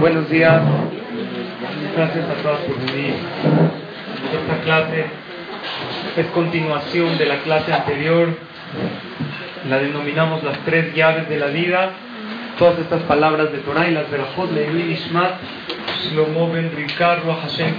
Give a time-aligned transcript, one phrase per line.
[0.00, 0.60] Buenos días.
[1.96, 3.14] Gracias a todos por venir.
[4.32, 5.06] Esta clase
[6.16, 8.36] es continuación de la clase anterior.
[9.68, 11.90] La denominamos las tres llaves de la vida.
[12.58, 15.34] Todas estas palabras de Torah y las verajot Leilui Ishmat
[16.10, 17.74] Shlomo Ben Hashem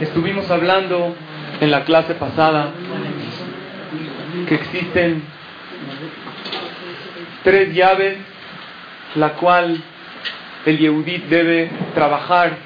[0.00, 1.14] Estuvimos hablando
[1.60, 2.70] en la clase pasada
[4.46, 5.22] que existen
[7.44, 8.18] tres llaves
[9.14, 9.82] la cual
[10.66, 12.56] el Yehudit debe trabajar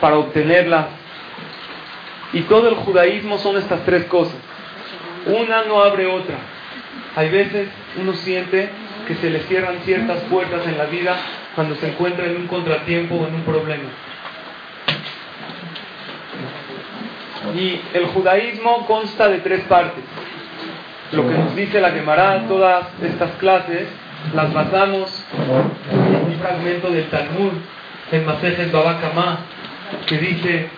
[0.00, 0.88] para obtenerla.
[2.32, 4.36] Y todo el judaísmo son estas tres cosas.
[5.26, 6.36] Una no abre otra.
[7.16, 7.68] Hay veces
[8.00, 8.68] uno siente
[9.06, 11.16] que se le cierran ciertas puertas en la vida
[11.54, 13.90] cuando se encuentra en un contratiempo o en un problema.
[17.54, 20.04] Y el judaísmo consta de tres partes.
[21.12, 23.88] Lo que nos dice la Gemara, todas estas clases,
[24.34, 25.24] las basamos
[26.46, 27.52] fragmento del Talmud,
[28.12, 29.38] en Masejes Babakama,
[30.06, 30.68] que dice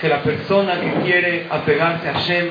[0.00, 2.48] que la persona que quiere apegarse a Shem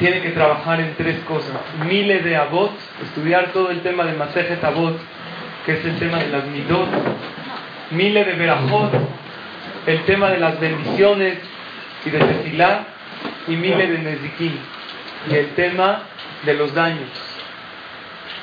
[0.00, 1.52] tiene que trabajar en tres cosas.
[1.86, 2.72] Miles de abot,
[3.04, 4.98] estudiar todo el tema de Masejet Abot,
[5.64, 6.88] que es el tema de las midot.
[7.92, 8.92] Miles de berajot,
[9.86, 11.38] el tema de las bendiciones
[12.04, 12.86] y de tefilá.
[13.46, 14.52] Y miles de nezikim,
[15.30, 16.02] y el tema
[16.44, 17.25] de los daños.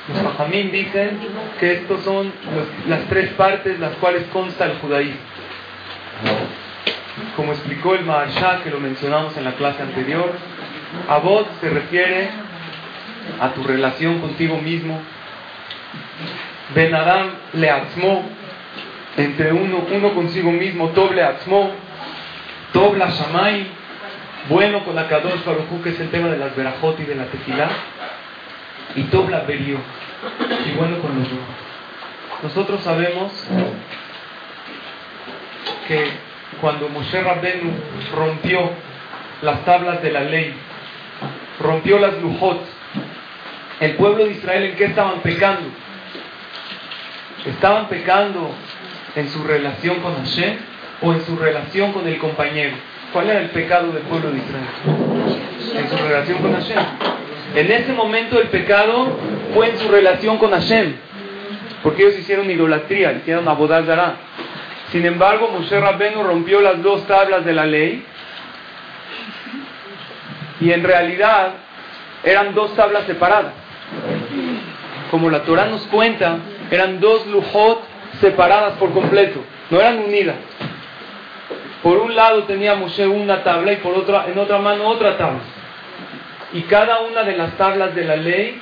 [0.08, 1.18] Los Fajamín dicen
[1.58, 2.30] que estos son
[2.88, 5.20] las tres partes las cuales consta el judaísmo.
[7.36, 10.30] Como explicó el Maharsha, que lo mencionamos en la clase anterior,
[11.08, 12.28] Abot se refiere
[13.40, 15.00] a tu relación contigo mismo.
[16.74, 18.24] Ben Adam le atzmo,
[19.16, 21.70] entre uno, uno consigo mismo, Tob le atzmo,
[22.72, 23.68] Tob la Shamay,
[24.50, 27.24] bueno con la Kadosh Baruj que es el tema de las verajot y de la
[27.26, 27.68] tequila
[28.96, 29.78] y Tobla Berio,
[30.66, 31.28] y bueno con los.
[32.42, 33.32] Nosotros sabemos
[35.88, 36.06] que
[36.60, 37.72] cuando Moshe Rabbenu
[38.14, 38.70] rompió
[39.42, 40.54] las tablas de la ley,
[41.60, 42.60] rompió las lujot,
[43.80, 45.68] el pueblo de Israel en qué estaban pecando?
[47.44, 48.50] ¿Estaban pecando
[49.16, 50.56] en su relación con Hashem
[51.02, 52.76] o en su relación con el compañero?
[53.12, 54.66] ¿Cuál era el pecado del pueblo de Israel?
[55.76, 56.78] En su relación con Hashem.
[57.54, 59.16] En ese momento el pecado
[59.54, 60.96] fue en su relación con Hashem,
[61.84, 64.16] porque ellos hicieron idolatría, hicieron abodazara.
[64.90, 68.04] Sin embargo, Moshe Rabbenu rompió las dos tablas de la ley
[70.60, 71.52] y en realidad
[72.24, 73.52] eran dos tablas separadas.
[75.12, 76.38] Como la Torah nos cuenta,
[76.72, 77.82] eran dos lujot
[78.20, 79.40] separadas por completo,
[79.70, 80.36] no eran unidas.
[81.84, 85.40] Por un lado tenía Moshe una tabla y por otra, en otra mano otra tabla.
[86.54, 88.60] Y cada una de las tablas de la ley,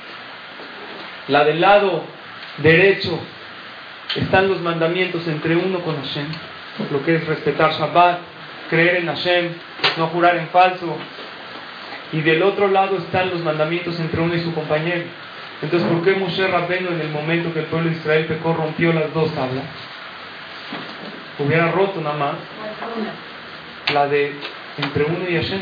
[1.27, 2.03] la del lado
[2.57, 3.19] derecho,
[4.15, 6.27] están los mandamientos entre uno con Hashem,
[6.91, 8.19] lo que es respetar Shabbat,
[8.69, 9.53] creer en Hashem,
[9.97, 10.97] no jurar en falso.
[12.11, 15.03] Y del otro lado están los mandamientos entre uno y su compañero.
[15.61, 18.91] Entonces, ¿por qué Moshe Rabbeinu en el momento que el pueblo de Israel pecó rompió
[18.91, 19.63] las dos tablas?
[21.39, 22.35] Hubiera roto nada más
[23.93, 24.35] la de
[24.77, 25.61] entre uno y Hashem.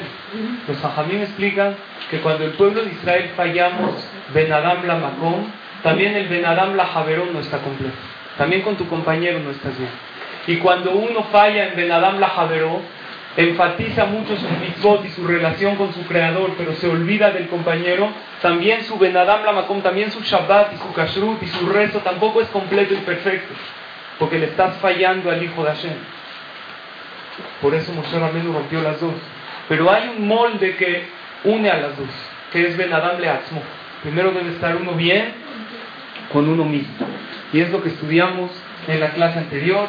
[0.68, 1.76] Los Jajamim explican
[2.10, 3.96] que cuando el pueblo de Israel fallamos,
[4.34, 5.46] Ben Adam la Makom,
[5.84, 7.96] también el Ben Adam la Javerón no está completo.
[8.38, 9.92] También con tu compañero no estás bien.
[10.48, 12.82] Y cuando uno falla en Ben Adam la Javerón,
[13.38, 18.10] enfatiza mucho su mitzvot y su relación con su creador, pero se olvida del compañero,
[18.42, 22.00] también su Ben Adam la Makom, también su Shabbat y su Kashrut y su rezo
[22.00, 23.54] tampoco es completo y perfecto,
[24.20, 25.94] porque le estás fallando al hijo de Hashem.
[27.62, 29.14] Por eso Moshe Rabbeinu rompió las dos.
[29.70, 31.04] Pero hay un molde que
[31.44, 32.10] une a las dos,
[32.52, 33.18] que es Ben Adam.
[34.04, 35.34] Primero debe estar uno bien
[36.32, 37.08] con uno mismo.
[37.54, 38.52] Y es lo que estudiamos
[38.88, 39.88] en la clase anterior.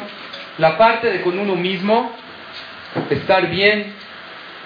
[0.57, 2.15] La parte de con uno mismo,
[3.09, 3.93] estar bien,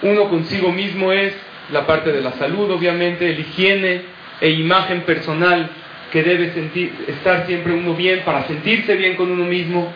[0.02, 1.34] uno consigo mismo es
[1.72, 4.02] la parte de la salud, obviamente, el higiene
[4.40, 5.70] e imagen personal
[6.12, 9.92] que debe sentir, estar siempre uno bien para sentirse bien con uno mismo,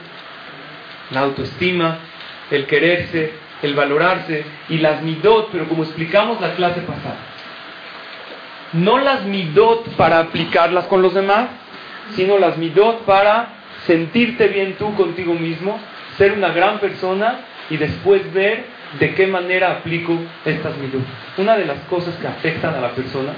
[1.12, 2.00] la autoestima,
[2.51, 7.18] el quererse, el valorarse y las midot, pero como explicamos la clase pasada,
[8.74, 11.50] no las midot para aplicarlas con los demás,
[12.15, 13.50] sino las midot para
[13.86, 15.80] sentirte bien tú contigo mismo,
[16.18, 17.39] ser una gran persona
[17.69, 18.65] y después ver
[19.00, 21.01] de qué manera aplico estas midot.
[21.38, 23.33] Una de las cosas que afectan a la persona,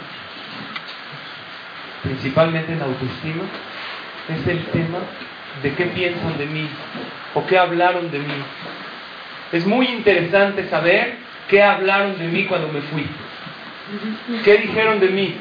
[2.02, 3.44] principalmente en autoestima,
[4.30, 5.00] es el tema
[5.62, 6.68] de qué piensan de mí
[7.34, 8.34] o qué hablaron de mí.
[9.54, 11.14] Es muy interesante saber
[11.48, 13.06] qué hablaron de mí cuando me fui.
[14.44, 15.36] ¿Qué dijeron de mí?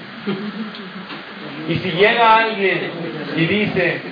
[1.68, 2.90] Y si llega alguien
[3.36, 4.02] y dice,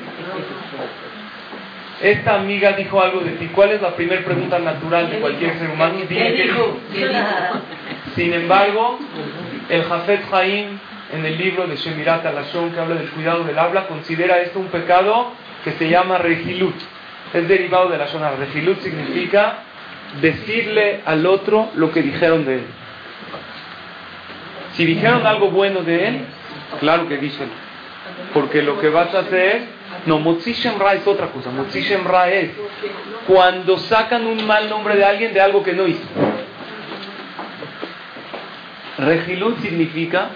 [2.00, 3.50] esta amiga dijo algo de ti.
[3.54, 5.96] ¿Cuál es la primera pregunta natural de cualquier ser humano?
[6.08, 6.78] ¿Qué dijo?
[8.16, 8.98] Sin embargo,
[9.68, 10.78] el Jafet Haim,
[11.12, 14.68] en el libro de Shemirat Alashon, que habla del cuidado del habla, considera esto un
[14.68, 15.32] pecado
[15.62, 16.76] que se llama regilut.
[17.34, 18.30] Es derivado de la zona.
[18.30, 19.64] Regilut significa
[20.20, 22.64] decirle al otro lo que dijeron de él.
[24.72, 26.20] Si dijeron algo bueno de él,
[26.80, 27.48] claro que dicen.
[28.32, 31.50] Porque lo que vas a hacer no, Motzi Ra es otra cosa.
[31.50, 32.50] Motzi Ra es
[33.26, 36.06] cuando sacan un mal nombre de alguien de algo que no hizo.
[38.98, 40.30] Regilut significa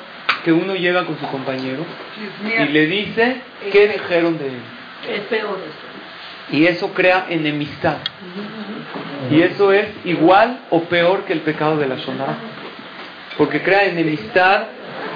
[0.44, 1.84] que uno llega con su compañero
[2.44, 3.40] y le dice
[3.72, 4.60] qué dijeron de él.
[5.08, 5.58] Es peor
[6.50, 7.98] Y eso crea enemistad.
[9.30, 12.36] Y eso es igual o peor que el pecado de la Shonara.
[13.38, 14.64] Porque crea enemistad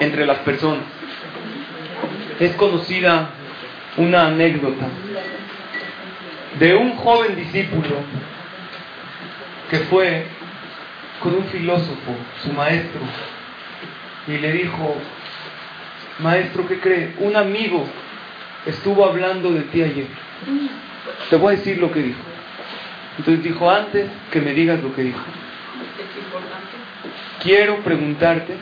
[0.00, 0.84] entre las personas.
[2.40, 3.30] Es conocida
[3.96, 4.86] una anécdota
[6.58, 7.96] de un joven discípulo
[9.70, 10.24] que fue
[11.20, 13.00] con un filósofo, su maestro,
[14.26, 14.96] y le dijo,
[16.20, 17.14] maestro, ¿qué cree?
[17.18, 17.84] Un amigo
[18.66, 20.06] estuvo hablando de ti ayer.
[21.30, 22.20] Te voy a decir lo que dijo.
[23.18, 25.24] Entonces dijo, antes que me digas lo que dijo,
[27.42, 28.56] quiero preguntarte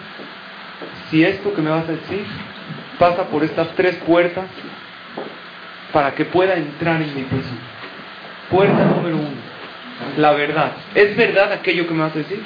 [1.11, 2.25] si esto que me vas a decir
[2.99, 4.47] pasa por estas tres puertas
[5.93, 7.61] para que pueda entrar en mi persona.
[8.51, 9.37] Puerta número uno,
[10.17, 10.73] la verdad.
[10.95, 12.43] ¿Es verdad aquello que me vas a decir?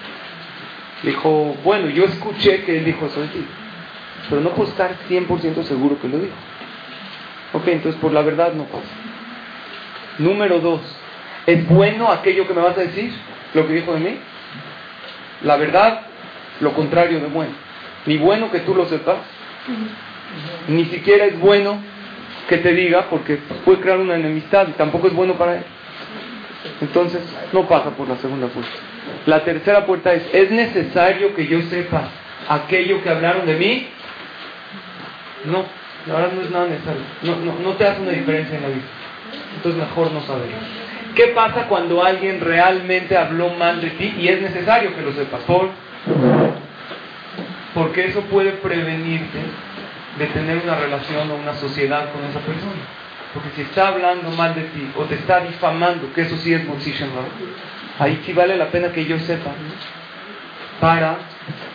[1.02, 3.44] dijo, bueno, yo escuché que él dijo eso de ti,
[4.28, 6.34] pero no puedo estar 100% seguro que lo dijo.
[7.52, 8.88] Ok, entonces por la verdad no pasa.
[10.18, 10.80] Número dos,
[11.46, 13.12] ¿es bueno aquello que me vas a decir?
[13.54, 14.18] Lo que dijo de mí.
[15.42, 16.02] La verdad,
[16.60, 17.52] lo contrario de bueno.
[18.06, 19.18] Ni bueno que tú lo sepas,
[20.68, 21.78] ni siquiera es bueno
[22.48, 25.62] que te diga porque puede crear una enemistad y tampoco es bueno para él.
[26.80, 27.22] Entonces
[27.52, 28.72] no pasa por la segunda puerta.
[29.26, 32.08] La tercera puerta es, ¿es necesario que yo sepa
[32.48, 33.88] aquello que hablaron de mí?
[35.44, 35.64] No,
[36.06, 37.02] la verdad no es nada necesario.
[37.22, 38.84] No, no, no te hace una diferencia en la vida.
[39.56, 40.48] Entonces mejor no saber.
[41.14, 45.40] ¿Qué pasa cuando alguien realmente habló mal de ti y es necesario que lo sepas?
[45.42, 45.70] Por,
[47.74, 49.38] porque eso puede prevenirte
[50.18, 52.82] de tener una relación o una sociedad con esa persona.
[53.34, 56.64] Porque si está hablando mal de ti o te está difamando, que eso sí es
[56.66, 57.10] position
[58.00, 59.50] ahí sí vale la pena que yo sepa
[60.80, 61.18] para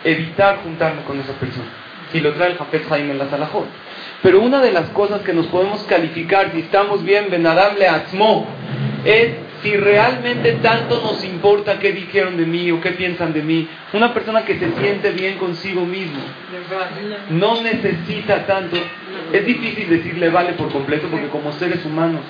[0.02, 1.68] evitar juntarme con esa persona.
[2.12, 3.66] Y lo trae el Jafet Jaime en la Salahot.
[4.22, 7.88] Pero una de las cosas que nos podemos calificar si estamos bien, Benadam le
[9.06, 13.68] es si realmente tanto nos importa qué dijeron de mí o qué piensan de mí,
[13.92, 16.20] una persona que se siente bien consigo mismo,
[17.30, 18.76] no necesita tanto,
[19.32, 22.22] es difícil decirle vale por completo porque como seres humanos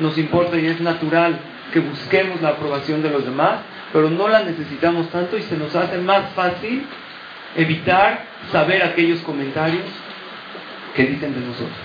[0.00, 1.38] nos importa y es natural
[1.72, 3.60] que busquemos la aprobación de los demás,
[3.92, 6.84] pero no la necesitamos tanto y se nos hace más fácil
[7.56, 9.84] evitar saber aquellos comentarios
[10.94, 11.78] que dicen de nosotros.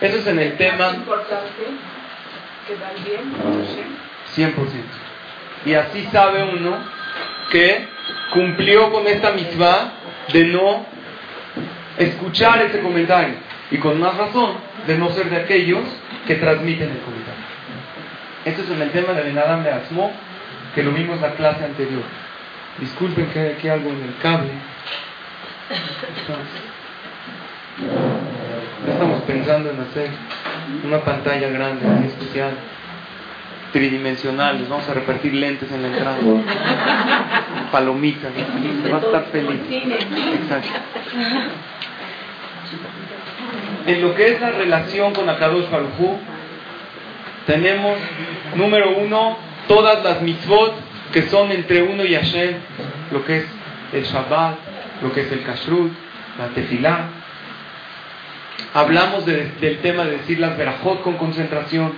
[0.00, 0.96] Eso es en el tema...
[4.36, 4.54] 100%.
[5.66, 6.76] Y así sabe uno
[7.50, 7.88] que
[8.32, 9.92] cumplió con esta misma
[10.32, 10.86] de no
[11.98, 13.34] escuchar ese comentario.
[13.70, 14.56] Y con más razón
[14.86, 15.84] de no ser de aquellos
[16.26, 17.44] que transmiten el comentario.
[18.44, 20.12] Esto es en el tema de Benadam de Asmo,
[20.74, 22.02] que lo vimos en la clase anterior.
[22.78, 24.50] Disculpen que hay aquí algo en el cable.
[28.86, 30.10] Estamos pensando en hacer
[30.84, 32.52] una pantalla grande, muy especial
[33.72, 36.16] tridimensionales, vamos a repartir lentes en la entrada,
[37.72, 38.30] palomitas,
[38.92, 39.60] va a estar feliz.
[39.70, 40.68] Exacto.
[43.86, 46.18] En lo que es la relación con Akadosh Baruj
[47.46, 47.98] tenemos,
[48.54, 49.36] número uno,
[49.68, 50.74] todas las mitzvot
[51.12, 52.54] que son entre uno y Hashem,
[53.10, 53.44] lo que es
[53.92, 54.56] el Shabbat,
[55.02, 55.92] lo que es el Kashrut,
[56.38, 57.08] la Tefilá.
[58.74, 61.92] Hablamos del tema de decir las verajot con concentración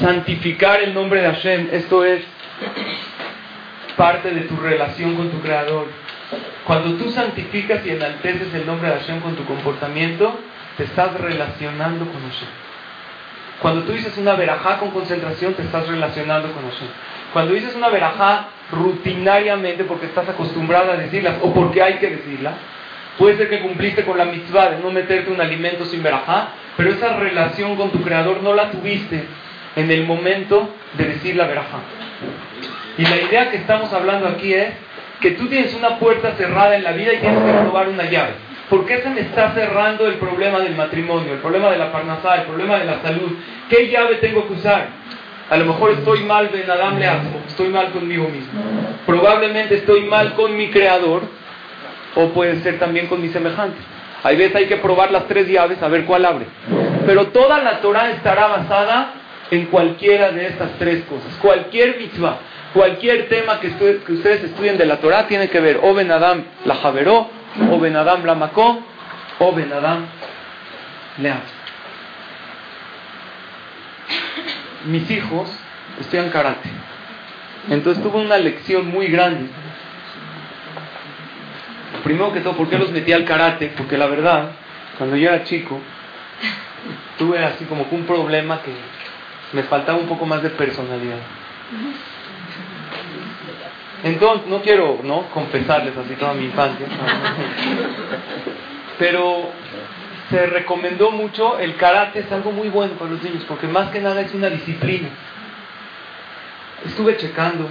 [0.00, 2.22] santificar el nombre de Hashem, esto es
[3.98, 5.88] parte de tu relación con tu Creador.
[6.66, 10.38] Cuando tú santificas y enalteces el nombre de Hashem con tu comportamiento,
[10.78, 12.48] te estás relacionando con Hashem.
[13.60, 16.88] Cuando tú dices una verajá con concentración, te estás relacionando con Hashem.
[17.34, 22.54] Cuando dices una verajá rutinariamente porque estás acostumbrada a decirla o porque hay que decirla,
[23.18, 26.90] puede ser que cumpliste con la mitzvah de no meterte un alimento sin verajá, pero
[26.90, 29.24] esa relación con tu creador no la tuviste
[29.76, 31.78] en el momento de decir la verajá.
[32.98, 34.68] Y la idea que estamos hablando aquí es
[35.20, 38.32] que tú tienes una puerta cerrada en la vida y tienes que probar una llave.
[38.68, 42.36] ¿Por qué se me está cerrando el problema del matrimonio, el problema de la parnasá,
[42.36, 43.32] el problema de la salud?
[43.68, 44.88] ¿Qué llave tengo que usar?
[45.48, 47.08] A lo mejor estoy mal Ben Adam le
[47.46, 48.60] estoy mal conmigo mismo.
[49.06, 51.22] Probablemente estoy mal con mi creador
[52.16, 53.78] o puede ser también con mi semejante.
[54.24, 56.46] Hay veces hay que probar las tres llaves a ver cuál abre.
[57.06, 59.12] Pero toda la Torah estará basada
[59.50, 61.32] en cualquiera de estas tres cosas.
[61.40, 62.38] Cualquier mitzvah,
[62.72, 66.74] cualquier tema que, ustedes estudien de la Torah tiene que ver o Ben Adam la
[66.74, 67.30] Javeró,
[67.70, 68.82] o Ben Adam la Macó,
[69.38, 70.06] o Ben Adam
[71.18, 71.32] le
[74.86, 75.48] Mis hijos
[76.00, 76.68] estudian karate.
[77.70, 79.50] Entonces tuve una lección muy grande
[82.04, 83.72] primero que todo, ¿por qué los metí al karate?
[83.76, 84.50] Porque la verdad,
[84.98, 85.80] cuando yo era chico,
[87.18, 88.72] tuve así como un problema que
[89.52, 91.18] me faltaba un poco más de personalidad.
[94.04, 95.22] Entonces, no quiero ¿no?
[95.30, 96.86] confesarles así toda mi infancia,
[98.98, 99.50] pero
[100.30, 104.00] se recomendó mucho el karate, es algo muy bueno para los niños, porque más que
[104.00, 105.08] nada es una disciplina.
[106.84, 107.68] Estuve checando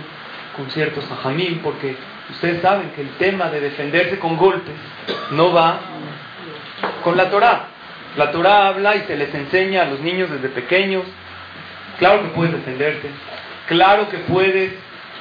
[0.55, 1.95] con ciertos ajamín, porque
[2.31, 4.75] Ustedes saben que el tema de defenderse con golpes
[5.31, 5.79] no va
[7.03, 7.67] con la Torah.
[8.17, 11.03] La Torah habla y se les enseña a los niños desde pequeños.
[11.99, 13.09] Claro que puedes defenderte.
[13.67, 14.73] Claro que puedes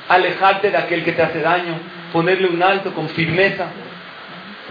[0.08, 1.74] alejarte de aquel que te hace daño,
[2.12, 3.66] ponerle un alto con firmeza.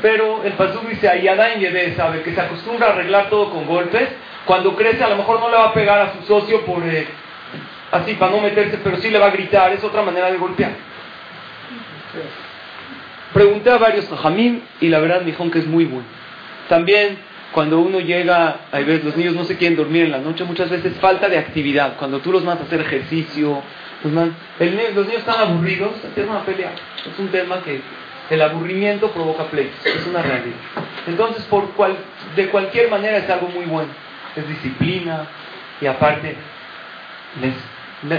[0.01, 4.09] Pero el pasú dice, Ayada en sabe que se acostumbra a arreglar todo con golpes.
[4.45, 7.07] Cuando crece a lo mejor no le va a pegar a su socio por eh,
[7.91, 9.71] así para no meterse, pero sí le va a gritar.
[9.71, 10.71] Es otra manera de golpear.
[13.33, 16.05] Pregunté a varios jamín y la verdad me dijeron que es muy bueno.
[16.69, 17.17] También
[17.53, 20.69] cuando uno llega, a ver, los niños no se quieren dormir en la noche, muchas
[20.69, 21.97] veces falta de actividad.
[21.97, 23.61] Cuando tú los mandas a hacer ejercicio,
[24.03, 26.73] los, los niños están aburridos, empiezan a pelear.
[27.11, 27.81] Es un tema que
[28.29, 30.57] el aburrimiento provoca pleitos, es una realidad.
[31.07, 31.95] Entonces, por cual,
[32.35, 33.89] de cualquier manera es algo muy bueno.
[34.35, 35.27] Es disciplina
[35.79, 36.35] y aparte,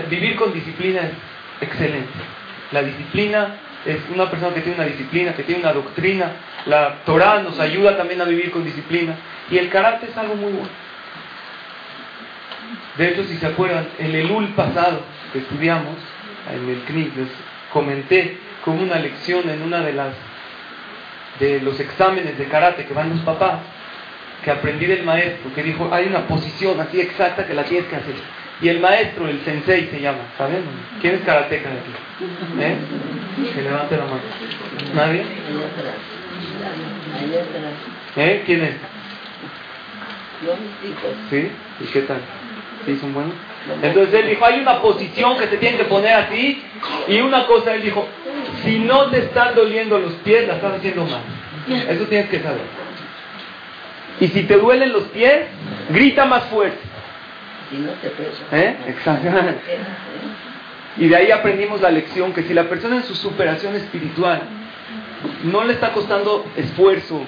[0.09, 2.13] vivir con disciplina es excelente.
[2.71, 6.33] La disciplina es una persona que tiene una disciplina, que tiene una doctrina.
[6.67, 9.17] La Torah nos ayuda también a vivir con disciplina.
[9.51, 10.71] Y el carácter es algo muy bueno.
[12.97, 15.01] De hecho, si se acuerdan, en el UL pasado
[15.33, 15.97] que estudiamos,
[16.53, 17.29] en el CNIC, les
[17.73, 20.15] comenté como una lección en una de las
[21.39, 23.59] de los exámenes de karate que van los papás,
[24.45, 27.97] que aprendí del maestro, que dijo, hay una posición así exacta que la tienes que
[27.97, 28.15] hacer.
[28.61, 30.63] Y el maestro, el sensei se llama, ¿saben?
[31.01, 31.93] ¿Quién es karateca de aquí?
[32.61, 32.77] ¿Eh?
[33.53, 34.23] Que levante la mano.
[34.95, 35.25] ¿Nadie?
[38.17, 38.43] ¿Eh?
[38.47, 38.75] ¿Quién es?
[41.31, 41.51] ¿Sí?
[41.81, 42.21] ¿Y qué tal?
[42.87, 43.35] ¿Sí son buenos?
[43.83, 46.63] Entonces él dijo, hay una posición que te tienen que poner así.
[47.09, 48.07] Y una cosa, él dijo,
[48.63, 51.23] si no te están doliendo los pies, la estás haciendo mal.
[51.89, 52.61] Eso tienes que saber.
[54.21, 55.47] Y si te duelen los pies,
[55.91, 56.94] grita más fuerte.
[58.53, 58.77] ¿Eh?
[58.89, 59.61] Exactamente.
[60.97, 64.43] Y de ahí aprendimos la lección que si la persona en su superación espiritual
[65.45, 67.25] no le está costando esfuerzo,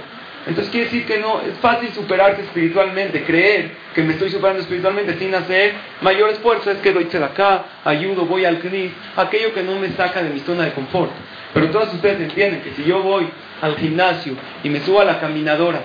[0.46, 5.18] entonces quiere decir que no, es fácil superarse espiritualmente, creer que me estoy superando espiritualmente
[5.18, 5.72] sin hacer
[6.02, 10.22] mayor esfuerzo, es que doy acá, ayudo, voy al CNI, aquello que no me saca
[10.22, 11.10] de mi zona de confort.
[11.52, 13.28] Pero todos ustedes entienden que si yo voy
[13.60, 15.80] al gimnasio y me subo a la caminadora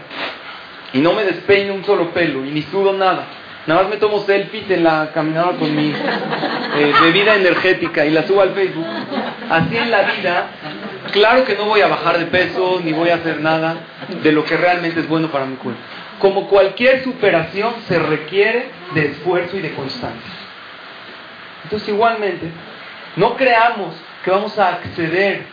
[0.93, 3.25] y no me despeño un solo pelo y ni sudo nada,
[3.67, 8.25] Nada más me tomo selfies en la caminada con mi eh, bebida energética y la
[8.25, 8.87] subo al Facebook.
[9.49, 10.47] Así en la vida,
[11.11, 13.77] claro que no voy a bajar de peso ni voy a hacer nada
[14.23, 15.79] de lo que realmente es bueno para mi cuerpo.
[16.19, 20.31] Como cualquier superación se requiere de esfuerzo y de constancia.
[21.63, 22.49] Entonces igualmente,
[23.15, 25.43] no creamos que vamos a acceder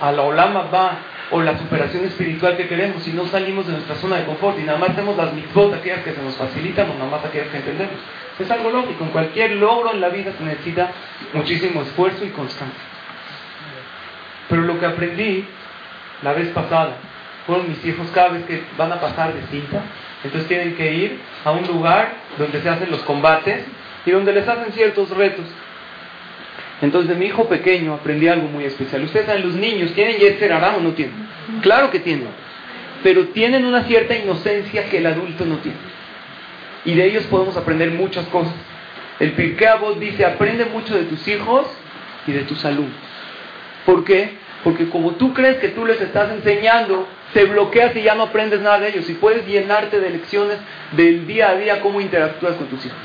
[0.00, 0.98] a la Olama Ba
[1.30, 4.62] o la superación espiritual que queremos si no salimos de nuestra zona de confort y
[4.62, 7.56] nada más hacemos las mitzvot, aquellas que se nos facilitan o nada más aquellas que
[7.56, 7.96] entendemos.
[8.38, 10.90] Es algo lógico, en cualquier logro en la vida se necesita
[11.32, 12.82] muchísimo esfuerzo y constancia.
[14.48, 15.46] Pero lo que aprendí
[16.22, 16.96] la vez pasada
[17.46, 19.82] fueron mis hijos cada vez que van a pasar de cinta,
[20.22, 23.64] entonces tienen que ir a un lugar donde se hacen los combates
[24.06, 25.44] y donde les hacen ciertos retos.
[26.82, 29.02] Entonces, de mi hijo pequeño aprendí algo muy especial.
[29.04, 31.14] Ustedes saben, los niños, ¿tienen Yetzer o no tienen?
[31.62, 32.28] Claro que tienen.
[33.02, 35.78] Pero tienen una cierta inocencia que el adulto no tiene.
[36.84, 38.54] Y de ellos podemos aprender muchas cosas.
[39.20, 39.68] El Pirkei
[40.00, 41.66] dice, aprende mucho de tus hijos
[42.26, 42.96] y de tus alumnos.
[43.86, 44.36] ¿Por qué?
[44.64, 48.60] Porque como tú crees que tú les estás enseñando, te bloqueas y ya no aprendes
[48.60, 49.08] nada de ellos.
[49.08, 50.58] Y puedes llenarte de lecciones
[50.92, 52.98] del día a día, cómo interactúas con tus hijos.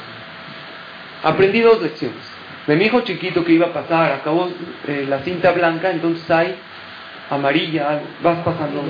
[1.23, 2.38] Aprendí dos lecciones.
[2.69, 4.47] De mi hijo chiquito que iba a pasar, acabó
[4.87, 6.53] eh, la cinta blanca, entonces hay
[7.31, 8.83] amarilla, vas pasando.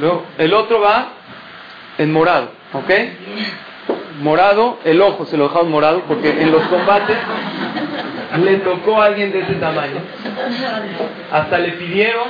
[0.00, 1.08] Luego, el otro va
[1.98, 2.90] en morado, ¿ok?
[4.22, 7.18] Morado, el ojo se lo dejaron morado porque en los combates
[8.42, 10.00] le tocó a alguien de ese tamaño.
[11.30, 12.28] Hasta le pidieron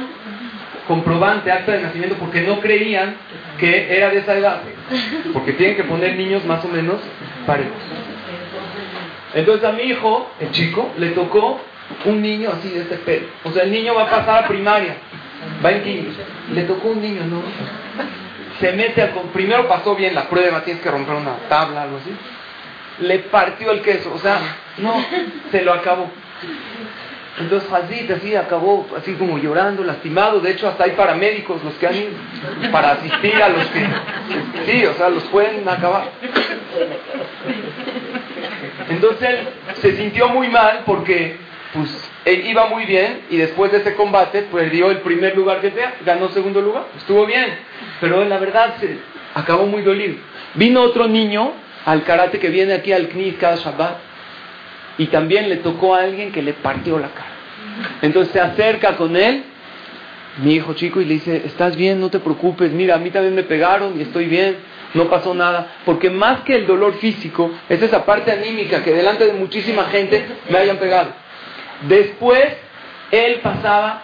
[0.89, 3.15] comprobante, acta de nacimiento, porque no creían
[3.57, 4.63] que era de esa edad.
[5.33, 6.97] Porque tienen que poner niños más o menos
[7.47, 7.98] parejos.
[9.35, 11.61] Entonces a mi hijo, el chico, le tocó
[12.05, 13.29] un niño así de este pelo.
[13.45, 14.97] O sea, el niño va a pasar a primaria,
[15.65, 16.21] va en quinto.
[16.53, 17.43] Le tocó un niño, ¿no?
[18.61, 19.13] Se mete a...
[19.33, 22.11] Primero pasó bien la prueba, tienes que romper una tabla, algo así.
[23.01, 24.41] Le partió el queso, o sea,
[24.79, 24.95] no,
[25.51, 26.11] se lo acabó.
[27.41, 30.41] Entonces Hazid así acabó así como llorando, lastimado.
[30.41, 32.11] De hecho, hasta hay paramédicos los que han ido
[32.73, 33.87] para asistir a los que...
[34.67, 36.11] Sí, o sea, los pueden acabar.
[38.89, 41.37] Entonces él se sintió muy mal porque
[41.73, 45.71] pues él iba muy bien y después de ese combate perdió el primer lugar que
[45.71, 47.47] sea, ganó segundo lugar, estuvo bien,
[48.01, 48.99] pero la verdad se
[49.35, 50.17] acabó muy dolido.
[50.55, 51.53] Vino otro niño
[51.85, 54.08] al karate que viene aquí al CNIS cada Shabbat
[54.99, 57.31] y también le tocó a alguien que le partió la cara.
[58.03, 59.45] Entonces se acerca con él,
[60.43, 62.01] mi hijo chico, y le dice, ¿estás bien?
[62.01, 64.57] No te preocupes, mira, a mí también me pegaron y estoy bien,
[64.95, 65.77] no pasó nada.
[65.85, 70.27] Porque más que el dolor físico, es esa parte anímica que delante de muchísima gente
[70.51, 71.11] me hayan pegado.
[71.89, 72.57] Después,
[73.13, 74.03] él pasaba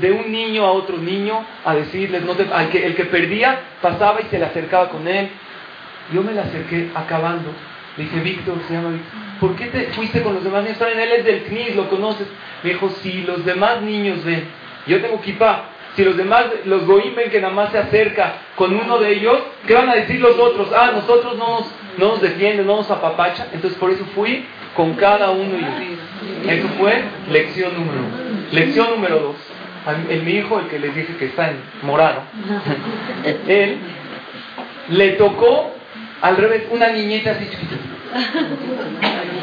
[0.00, 4.20] de un niño a otro niño a decirles, no al que, el que perdía pasaba
[4.20, 5.30] y se le acercaba con él.
[6.12, 7.50] Yo me le acerqué acabando
[7.96, 9.12] le dije, Víctor, se llama Víctor.
[9.40, 10.80] ¿Por qué te fuiste con los demás niños?
[10.80, 12.26] Él es del CNIS, lo conoces.
[12.62, 14.44] Me dijo, si los demás niños ven,
[14.86, 15.64] yo tengo kippah,
[15.96, 19.38] si los demás, los goim ven que nada más se acerca con uno de ellos,
[19.66, 20.68] ¿qué van a decir los otros?
[20.74, 21.66] Ah, nosotros no nos,
[21.98, 23.48] no nos defienden, no nos apapacha.
[23.52, 28.46] Entonces por eso fui con cada uno y Eso fue lección número uno.
[28.52, 29.36] Lección número dos.
[30.08, 32.22] El, mi hijo, el que les dije que está en morado,
[33.48, 33.78] él
[34.88, 35.74] le tocó
[36.22, 37.76] al revés, una niñita así chiquita.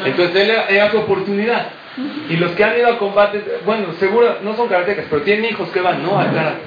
[0.05, 1.67] Entonces él era su oportunidad.
[2.29, 5.69] Y los que han ido a combates, bueno, seguro no son karatecas, pero tienen hijos
[5.69, 6.17] que van, ¿no?
[6.17, 6.61] Al karate.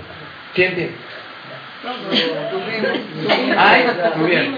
[0.55, 0.93] ¿Quién tiene?
[3.57, 4.55] Ay, muy bien.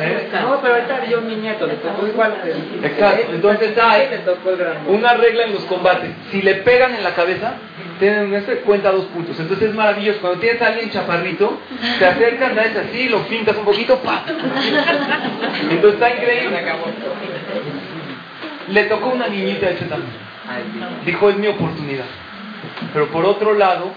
[0.00, 0.28] ¿Eh?
[0.40, 2.34] No, pero ahorita yo mi nieto, le tocó igual.
[2.82, 4.08] Exacto, entonces hay
[4.86, 6.10] una regla en los combates.
[6.30, 7.54] Si le pegan en la cabeza,
[7.98, 9.38] tienen este, cuenta dos puntos.
[9.38, 10.20] Entonces es maravilloso.
[10.20, 11.60] Cuando tienes a alguien chaparrito,
[11.98, 14.24] te acercan, das así, lo pintas un poquito, ¡pa!
[15.70, 16.64] Entonces está increíble.
[18.68, 20.12] Le tocó una niñita de también.
[21.04, 22.04] Dijo, es mi oportunidad.
[22.92, 23.92] Pero por otro lado,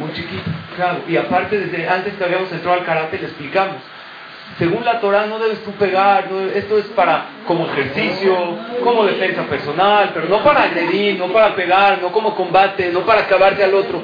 [0.00, 1.00] muy chiquito, claro.
[1.08, 3.76] Y aparte, desde antes que habíamos entrado al karate, le explicamos
[4.56, 8.34] según la Torah no debes tú pegar, esto es para como ejercicio,
[8.82, 13.22] como defensa personal, pero no para agredir, no para pegar, no como combate, no para
[13.22, 14.02] acabarte al otro.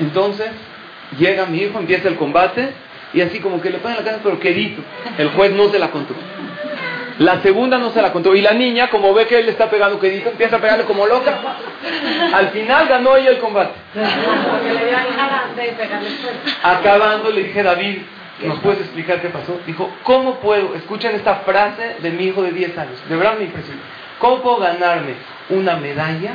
[0.00, 0.50] Entonces,
[1.18, 2.72] llega mi hijo, empieza el combate
[3.14, 4.82] y así como que le ponen la cara, pero querido,
[5.16, 6.14] el juez no se la contó.
[7.18, 8.34] La segunda no se la contó.
[8.34, 11.06] Y la niña, como ve que él le está pegando quedito, empieza a pegarle como
[11.06, 11.38] loca.
[12.32, 13.74] Al final ganó ella el combate.
[16.62, 17.98] Acabando, le dije, David,
[18.44, 19.58] ¿nos puedes explicar qué pasó?
[19.66, 20.74] Dijo, ¿cómo puedo?
[20.74, 23.08] Escuchen esta frase de mi hijo de 10 años.
[23.08, 23.80] De verdad me impresionó.
[24.20, 25.14] ¿Cómo puedo ganarme
[25.50, 26.32] una medalla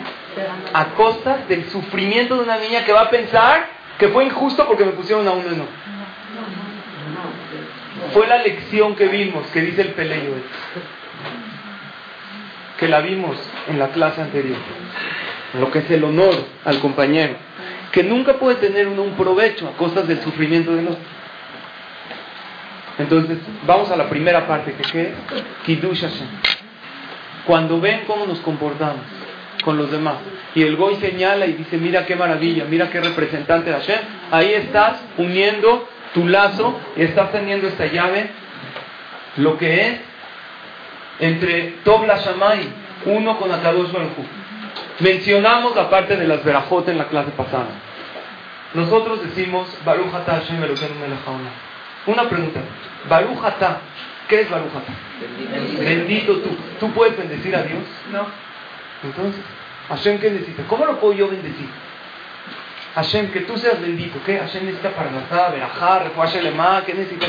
[0.73, 3.67] a costa del sufrimiento de una niña que va a pensar
[3.97, 5.65] que fue injusto porque me pusieron a uno y no?
[8.11, 10.33] Fue la lección que vimos, que dice el Peleyo,
[12.77, 13.37] que la vimos
[13.69, 14.57] en la clase anterior,
[15.59, 16.35] lo que es el honor
[16.65, 17.35] al compañero,
[17.91, 20.97] que nunca puede tener uno un provecho a costas del sufrimiento de otro.
[22.99, 25.09] Entonces, vamos a la primera parte, que es
[25.65, 26.27] Kiddush Hashem.
[27.45, 29.01] Cuando ven cómo nos comportamos
[29.63, 30.15] con los demás,
[30.55, 34.53] y el Goy señala y dice, mira qué maravilla, mira qué representante de Hashem, ahí
[34.53, 38.29] estás uniendo tu lazo y estás teniendo esta llave,
[39.37, 39.99] lo que es
[41.19, 42.67] entre Tobla Shamay,
[43.05, 44.11] uno con Akadosh Baruj
[44.99, 47.67] Mencionamos la parte de las verajot en la clase pasada.
[48.73, 50.61] Nosotros decimos Baruch Hashem
[52.07, 52.59] Una pregunta.
[53.09, 53.39] Baruch
[54.27, 54.71] ¿qué es Baruch
[55.79, 56.37] Bendito.
[56.37, 56.49] tú.
[56.79, 57.83] ¿Tú puedes bendecir a Dios?
[58.11, 58.25] No.
[59.03, 59.41] Entonces,
[59.89, 60.63] Hashem, ¿qué necesita?
[60.67, 61.67] ¿Cómo lo puedo yo bendecir?
[62.95, 64.19] Hashem, que tú seas bendito.
[64.25, 64.37] ¿Qué?
[64.37, 66.11] Hashem necesita para nasar, verajar,
[66.43, 67.25] lema, ¿qué necesita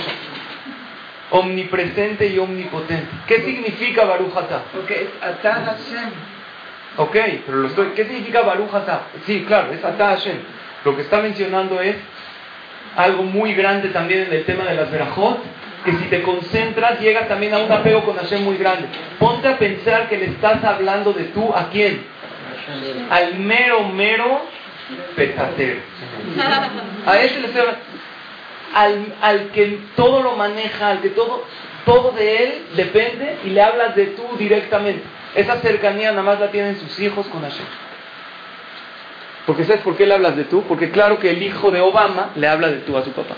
[1.30, 3.08] Omnipresente y omnipotente.
[3.26, 4.32] ¿Qué significa Baruch
[4.72, 6.10] Porque es Atah Hashem.
[6.98, 7.88] Ok, pero lo estoy.
[7.88, 8.70] ¿Qué significa Baruch
[9.26, 10.36] Sí, claro, es Atah Hashem.
[10.84, 11.96] Lo que está mencionando es
[12.94, 15.42] algo muy grande también en el tema de las verajot,
[15.84, 18.86] que si te concentras llegas también a un apego con Hashem muy grande.
[19.18, 22.04] Ponte a pensar que le estás hablando de tú a quién?
[23.10, 24.42] Al mero, mero
[25.16, 25.80] petatero.
[27.06, 27.62] A ese le estoy
[28.74, 31.44] al, al que todo lo maneja, al que todo,
[31.84, 35.02] todo de él depende y le hablas de tú directamente.
[35.34, 37.66] Esa cercanía nada más la tienen sus hijos con Hashem.
[39.46, 40.62] Porque ¿sabes por qué le hablas de tú?
[40.62, 43.34] Porque claro que el hijo de Obama le habla de tú a su papá.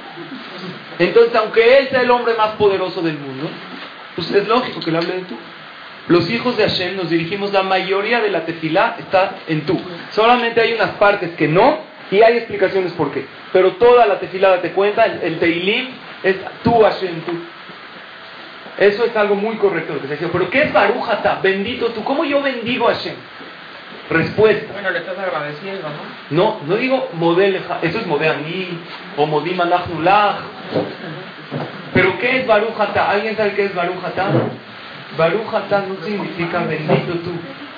[0.99, 3.51] Entonces, aunque él sea el hombre más poderoso del mundo,
[4.15, 5.37] pues es lógico que le hable de tú.
[6.09, 9.81] Los hijos de Hashem nos dirigimos, la mayoría de la tefilá está en tú.
[10.11, 13.27] Solamente hay unas partes que no, y hay explicaciones por qué.
[13.53, 15.89] Pero toda la tefilada te cuenta, el, teilim
[16.23, 17.33] es tú Hashem, tú.
[18.79, 20.29] Eso es algo muy correcto lo que se dice.
[20.31, 21.41] Pero ¿qué es Barujata?
[21.43, 22.05] Bendito tú.
[22.05, 23.15] ¿Cómo yo bendigo a Hashem?
[24.11, 24.73] Respuesta.
[24.73, 26.37] Bueno, le estás agradeciendo, ¿no?
[26.37, 28.79] No, no digo model, eso es model mí
[29.17, 29.59] o modim
[31.93, 33.11] Pero ¿qué es Barujata?
[33.11, 34.31] ¿Alguien sabe qué es Barujata?
[35.17, 37.33] Barujata no significa bendito tú,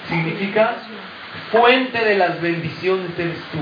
[0.08, 0.76] significa
[1.50, 3.58] fuente de las bendiciones eres tú,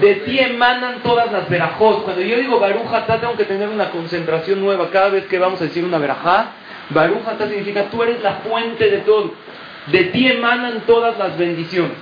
[0.00, 2.04] De ti emanan todas las verajot.
[2.04, 5.64] Cuando yo digo Barujata, tengo que tener una concentración nueva cada vez que vamos a
[5.64, 6.52] decir una verajá.
[6.90, 9.34] Barujata significa tú eres la fuente de todo.
[9.86, 11.96] De ti emanan todas las bendiciones.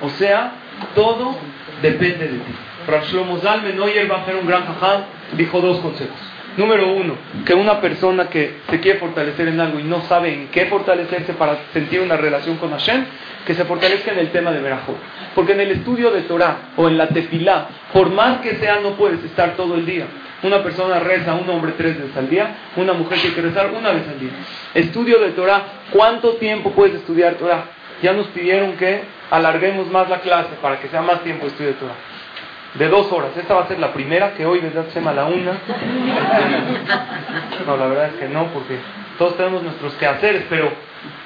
[0.00, 0.52] O sea,
[0.94, 1.36] todo
[1.80, 2.52] depende de ti.
[2.86, 5.02] Rav Shlomo Zalman va a hacer un gran jajam,
[5.36, 6.31] dijo dos consejos.
[6.56, 7.14] Número uno,
[7.46, 11.32] que una persona que se quiere fortalecer en algo y no sabe en qué fortalecerse
[11.32, 13.04] para sentir una relación con Hashem,
[13.46, 14.96] que se fortalezca en el tema de Berajot.
[15.34, 18.96] Porque en el estudio de Torah o en la tefilá, por más que sea, no
[18.96, 20.04] puedes estar todo el día.
[20.42, 23.90] Una persona reza, un hombre tres veces al día, una mujer tiene que rezar una
[23.92, 24.32] vez al día.
[24.74, 27.64] Estudio de Torah, ¿cuánto tiempo puedes estudiar Torah?
[28.02, 31.70] Ya nos pidieron que alarguemos más la clase para que sea más tiempo de estudio
[31.70, 32.11] de Torah
[32.74, 33.30] de dos horas.
[33.36, 35.52] Esta va a ser la primera, que hoy desde se a la una.
[37.66, 38.76] No, la verdad es que no, porque
[39.18, 40.72] todos tenemos nuestros quehaceres, pero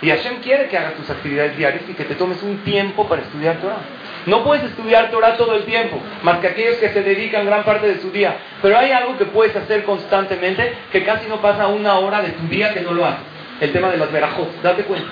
[0.03, 3.23] y Hashem quiere que hagas tus actividades diarias y que te tomes un tiempo para
[3.23, 3.79] estudiar Torah.
[4.27, 7.87] No puedes estudiar Torah todo el tiempo, más que aquellos que se dedican gran parte
[7.87, 8.37] de su día.
[8.61, 12.47] Pero hay algo que puedes hacer constantemente que casi no pasa una hora de tu
[12.49, 13.25] día que no lo haces.
[13.61, 15.09] El tema de las verajot, date cuenta.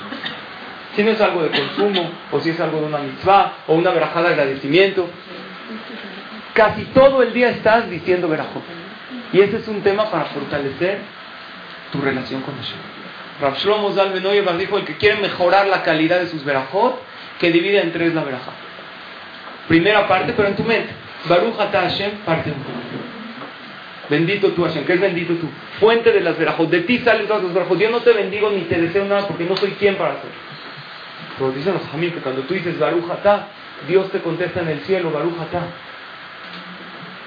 [0.94, 3.90] Si no es algo de consumo, o si es algo de una mitzvah, o una
[3.90, 5.09] verajada de agradecimiento,
[6.55, 8.62] Casi todo el día estás diciendo verajot.
[9.33, 10.99] Y ese es un tema para fortalecer
[11.93, 12.79] tu relación con Hashem.
[13.40, 14.23] Rav Shlomo Zalben
[14.59, 17.01] dijo, el que quiere mejorar la calidad de sus verajot,
[17.40, 18.53] que divide en tres la verajá.
[19.67, 20.93] Primera parte, pero en tu mente.
[21.29, 22.64] Baruch Hashem, parte uno.
[24.09, 25.49] Bendito tú Hashem, que es bendito tú.
[25.81, 26.71] Fuente de las verajot.
[26.71, 27.79] De ti salen todas las verajot.
[27.79, 30.37] Yo no te bendigo ni te deseo nada porque no soy quien para hacerlo.
[31.38, 33.07] Pero dicen los jamín que cuando tú dices Baruch
[33.88, 35.35] Dios te contesta en el cielo, Baruch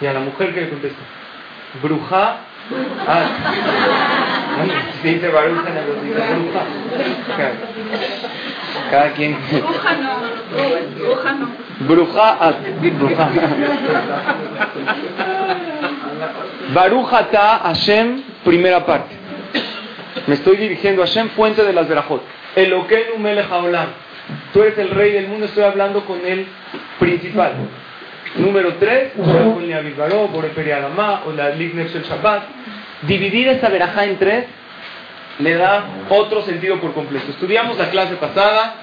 [0.02, 1.00] y a la mujer que le contesta,
[1.82, 2.38] bruja,
[3.08, 3.26] ah,
[5.02, 6.64] se dice baruja en el bruja.
[8.92, 9.38] Cada, quien.
[9.52, 10.18] Bruja no,
[10.96, 11.50] bruja no.
[11.80, 13.30] Bruja, ah, bruja.
[16.74, 19.16] Barujata Hashem, primera parte.
[20.26, 22.22] Me estoy dirigiendo a Hashem, fuente de las verajot.
[22.56, 23.88] Eloquenu melech haolam.
[24.52, 26.48] Tú eres el rey del mundo, estoy hablando con el
[27.00, 27.54] principal.
[28.38, 29.14] Número 3,
[31.26, 32.44] o la Shabbat.
[33.04, 34.46] Dividir esta verajá en tres
[35.40, 37.30] le da otro sentido por completo.
[37.30, 38.76] Estudiamos la clase pasada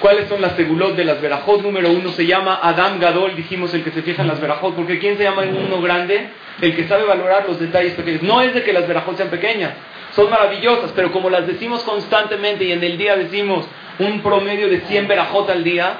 [0.00, 1.62] cuáles son las segulot de las verajot.
[1.62, 4.98] Número uno se llama Adam Gadol, dijimos el que se fija en las verajot, porque
[4.98, 6.28] ¿quién se llama uno grande?
[6.60, 8.22] El que sabe valorar los detalles pequeños.
[8.22, 9.72] No es de que las verajot sean pequeñas,
[10.14, 13.66] son maravillosas, pero como las decimos constantemente y en el día decimos
[13.98, 15.94] un promedio de 100 verajot al día,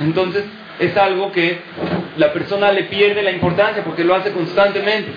[0.00, 0.44] entonces
[0.80, 1.60] es algo que
[2.16, 5.12] la persona le pierde la importancia porque lo hace constantemente.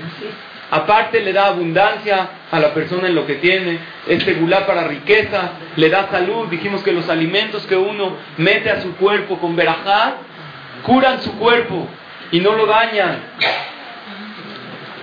[0.70, 5.52] Aparte le da abundancia a la persona en lo que tiene, es regular para riqueza,
[5.78, 6.48] le da salud.
[6.50, 10.16] Dijimos que los alimentos que uno mete a su cuerpo con verajá
[10.84, 11.88] curan su cuerpo
[12.32, 13.20] y no lo dañan.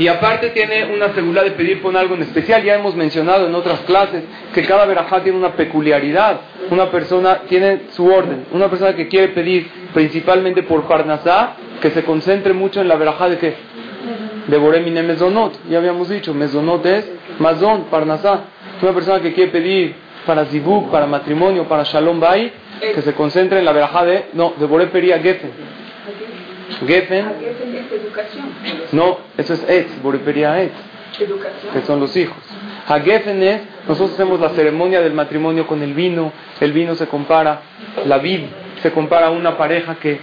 [0.01, 2.63] Y aparte tiene una seguridad de pedir por algo en especial.
[2.65, 6.41] Ya hemos mencionado en otras clases que cada verajá tiene una peculiaridad.
[6.71, 8.47] Una persona tiene su orden.
[8.51, 13.29] Una persona que quiere pedir principalmente por Parnasá, que se concentre mucho en la verajá
[13.29, 13.55] de que
[14.47, 15.69] de Boremine Mezonot.
[15.69, 17.07] Ya habíamos dicho, Mezonot es
[17.39, 18.45] Mazón, Parnasá.
[18.81, 23.59] Una persona que quiere pedir para Zibuk, para matrimonio, para Shalom Bay, que se concentre
[23.59, 25.51] en la verajá de, no, de Borepería Geffen.
[26.87, 27.26] Geffen.
[28.92, 30.74] No, eso es Etz, Boriperia Etz.
[31.72, 32.37] Que son los hijos.
[32.87, 36.33] A Geffen es, nosotros hacemos la ceremonia del matrimonio con el vino.
[36.61, 37.61] El vino se compara,
[38.06, 38.42] la vid
[38.83, 40.20] se compara a una pareja que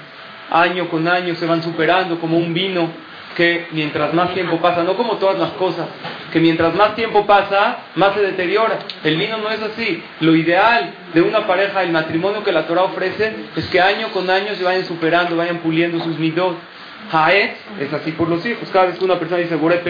[0.49, 2.89] año con año se van superando como un vino
[3.37, 5.87] que mientras más tiempo pasa, no como todas las cosas,
[6.33, 8.79] que mientras más tiempo pasa, más se deteriora.
[9.03, 10.03] El vino no es así.
[10.21, 14.27] Lo ideal de una pareja, el matrimonio que la Torah ofrece, es que año con
[14.27, 16.57] año se vayan superando, vayan puliendo sus midot.
[17.11, 18.67] Haet es así por los hijos.
[18.73, 19.83] Cada vez que una persona dice, Boré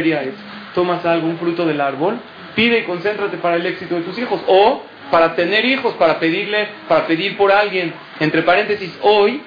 [0.75, 2.19] tomas algo, un fruto del árbol,
[2.53, 4.41] pide y concéntrate para el éxito de tus hijos.
[4.47, 7.93] O para tener hijos, para pedirle, para pedir por alguien.
[8.19, 9.41] Entre paréntesis, hoy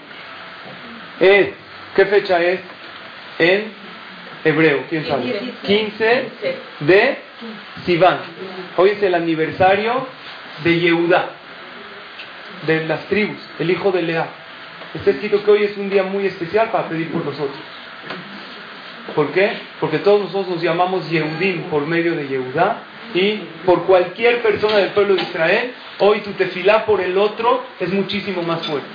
[1.20, 1.48] es,
[1.94, 2.60] ¿qué fecha es?
[3.38, 3.79] En
[4.44, 5.52] hebreo, ¿quién sabe?
[5.66, 6.28] 15
[6.80, 7.18] de
[7.84, 8.18] Sivan.
[8.76, 10.06] Hoy es el aniversario
[10.64, 11.30] de Yehudá,
[12.66, 14.28] de las tribus, el hijo de Lea.
[14.94, 17.58] Está escrito que hoy es un día muy especial para pedir por nosotros.
[19.14, 19.52] ¿Por qué?
[19.80, 22.82] Porque todos nosotros nos llamamos Yehudim por medio de Yehudá
[23.14, 27.92] y por cualquier persona del pueblo de Israel, hoy tu tefilá por el otro es
[27.92, 28.88] muchísimo más fuerte.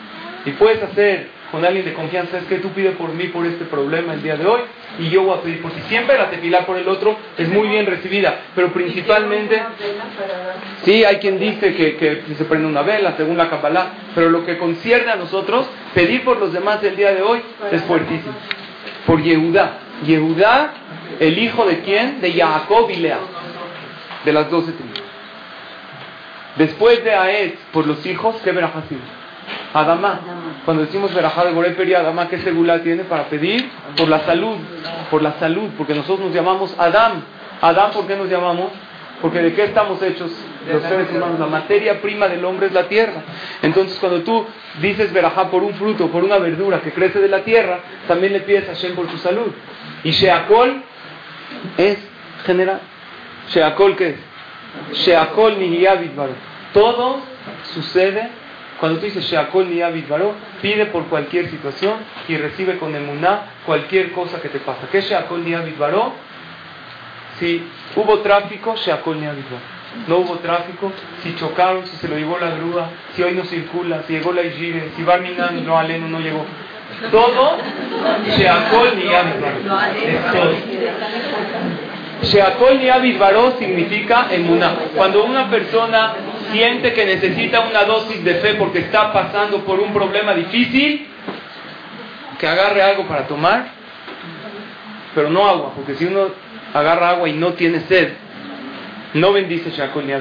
[0.45, 3.63] Y puedes hacer con alguien de confianza, es que tú pides por mí por este
[3.63, 4.59] problema el día de hoy
[4.99, 5.79] y yo voy a pedir por ti.
[5.87, 9.63] Siempre la tefilá por el otro es muy bien recibida, pero principalmente,
[10.83, 14.45] sí, hay quien dice que, que se prende una vela según la Kabbalah, pero lo
[14.45, 17.41] que concierne a nosotros, pedir por los demás el día de hoy
[17.71, 18.35] es fuertísimo.
[19.05, 19.77] Por Yehudá.
[20.05, 20.73] Yehudá,
[21.21, 22.19] el hijo de quién?
[22.19, 23.19] De Jacob y Lea,
[24.25, 25.03] de las doce tribus.
[26.57, 28.73] Después de Aed, por los hijos, ¿qué verá
[29.75, 30.21] Adama.
[30.63, 33.69] Cuando decimos verajá de Boreperi, Adama, ¿qué segula tiene para pedir?
[33.97, 34.55] Por la salud,
[35.11, 37.21] por la salud, porque nosotros nos llamamos Adam.
[37.61, 38.71] Adam, ¿por qué nos llamamos?
[39.21, 40.31] Porque de qué estamos hechos
[40.71, 41.39] los seres humanos.
[41.41, 43.21] La materia prima del hombre es la tierra.
[43.61, 44.45] Entonces, cuando tú
[44.81, 48.39] dices verajá por un fruto, por una verdura que crece de la tierra, también le
[48.41, 49.51] pides a Shem por su salud.
[50.05, 50.83] Y Sheakol
[51.77, 51.97] es
[52.45, 52.79] general.
[53.49, 55.05] Sheakol, ¿qué es?
[55.05, 55.85] Sheakol ni
[56.73, 57.19] Todo
[57.73, 58.44] sucede
[58.79, 59.81] cuando tú dices Sheakol ni
[60.61, 61.93] pide por cualquier situación
[62.27, 64.87] y recibe con emuná cualquier cosa que te pasa.
[64.91, 65.53] ¿Qué es Sheakol ni
[67.39, 67.63] Si
[67.95, 69.27] hubo tráfico, Sheakol ni
[70.07, 70.91] No hubo tráfico,
[71.23, 74.43] si chocaron, si se lo llevó la grúa, si hoy no circula, si llegó la
[74.43, 76.45] Ijire, si Barminan no Aleno no llegó.
[77.11, 77.57] Todo,
[78.25, 80.51] Sheakol ni Es todo.
[82.23, 82.89] Sheakol ni
[83.57, 84.75] significa emuná.
[84.95, 86.13] Cuando una persona
[86.55, 91.05] siente que necesita una dosis de fe porque está pasando por un problema difícil,
[92.39, 93.67] que agarre algo para tomar,
[95.13, 96.29] pero no agua, porque si uno
[96.73, 98.13] agarra agua y no tiene sed,
[99.15, 100.13] no bendice Shakol ni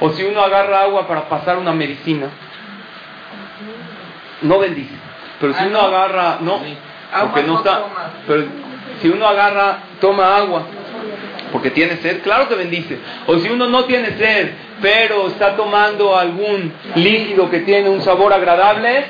[0.00, 2.28] O si uno agarra agua para pasar una medicina,
[4.42, 4.94] no bendice.
[5.40, 6.60] Pero si uno agarra, no,
[7.20, 7.84] porque no está,
[8.26, 8.44] pero
[9.00, 10.66] si uno agarra, toma agua
[11.54, 12.98] porque tiene sed, claro que bendice.
[13.28, 14.50] O si uno no tiene sed,
[14.82, 19.04] pero está tomando algún líquido que tiene un sabor agradable,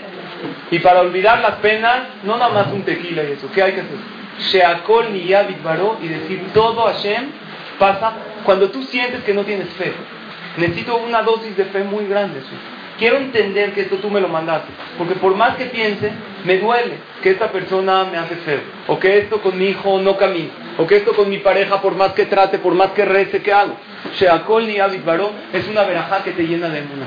[0.70, 3.80] y para olvidar las penas, no nada más un tequila y eso, ¿qué hay que
[3.80, 3.96] hacer?
[4.40, 7.30] Sheakol ni y decir todo Hashem
[7.78, 8.12] pasa
[8.44, 9.94] cuando tú sientes que no tienes fe.
[10.58, 12.42] Necesito una dosis de fe muy grande.
[12.98, 16.12] Quiero entender que esto tú me lo mandaste, porque por más que piense,
[16.44, 20.16] me duele que esta persona me hace feo, o que esto con mi hijo no
[20.16, 23.42] camina, o que esto con mi pareja, por más que trate, por más que rece,
[23.42, 23.76] ¿qué hago?
[24.14, 27.06] Sheakol ni Baró es una verajá que te llena de emuna.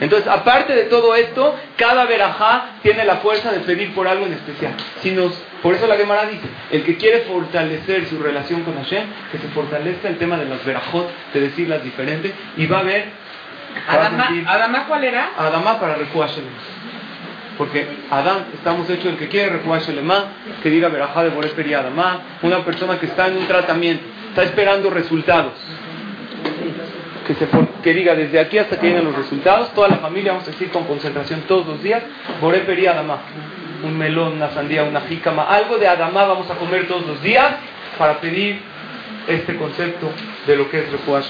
[0.00, 4.32] Entonces, aparte de todo esto, cada verajá tiene la fuerza de pedir por algo en
[4.32, 4.74] especial.
[5.00, 9.04] Si nos, por eso la Gemara dice, el que quiere fortalecer su relación con Hashem,
[9.30, 13.23] que se fortalezca el tema de las verajot, de decirlas diferentes, y va a ver
[14.46, 15.30] ¿Adama, cuál era?
[15.36, 16.28] Adama para Refuah
[17.58, 19.80] Porque Adán, estamos hechos el que quiere Refuah
[20.62, 24.44] que diga Berajá de Boreper y Adama, una persona que está en un tratamiento, está
[24.44, 25.52] esperando resultados.
[27.26, 27.48] Que, se,
[27.82, 30.70] que diga desde aquí hasta que lleguen los resultados, toda la familia vamos a decir
[30.70, 32.02] con concentración todos los días,
[32.40, 33.18] Boreper y Adama.
[33.82, 37.54] Un melón, una sandía, una jícama, algo de Adama vamos a comer todos los días
[37.98, 38.60] para pedir
[39.26, 40.10] este concepto
[40.46, 41.22] de lo que es Refuah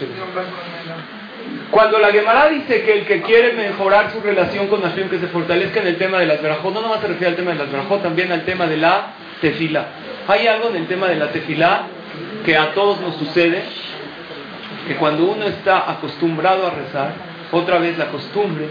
[1.75, 5.27] cuando la Gemara dice que el que quiere mejorar su relación con Hashem, que se
[5.27, 7.69] fortalezca en el tema de las verajot, no nomás se refiere al tema de las
[7.69, 9.09] verajot, también al tema de la
[9.41, 9.85] tefila.
[10.29, 11.89] Hay algo en el tema de la tefila
[12.45, 13.65] que a todos nos sucede,
[14.87, 17.15] que cuando uno está acostumbrado a rezar,
[17.51, 18.69] otra vez la costumbre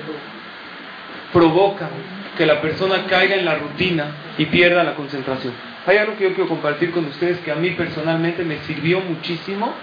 [1.34, 1.90] provoca
[2.38, 4.06] que la persona caiga en la rutina
[4.38, 5.52] y pierda la concentración.
[5.86, 9.74] Hay algo que yo quiero compartir con ustedes que a mí personalmente me sirvió muchísimo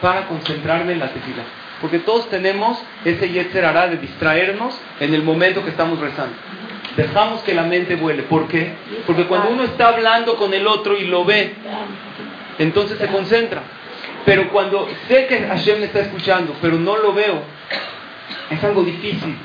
[0.00, 1.44] para concentrarme en la tefila.
[1.84, 6.34] Porque todos tenemos ese yetzer hará de distraernos en el momento que estamos rezando.
[6.96, 8.22] Dejamos que la mente vuele.
[8.22, 8.72] ¿Por qué?
[9.06, 11.52] Porque cuando uno está hablando con el otro y lo ve,
[12.58, 13.64] entonces se concentra.
[14.24, 17.42] Pero cuando sé que Hashem me está escuchando, pero no lo veo,
[18.48, 19.36] es algo difícil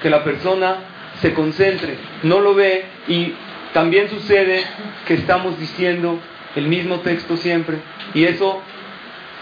[0.00, 0.76] que la persona
[1.20, 3.34] se concentre, no lo ve y
[3.74, 4.64] también sucede
[5.06, 6.18] que estamos diciendo
[6.56, 7.76] el mismo texto siempre
[8.14, 8.62] y eso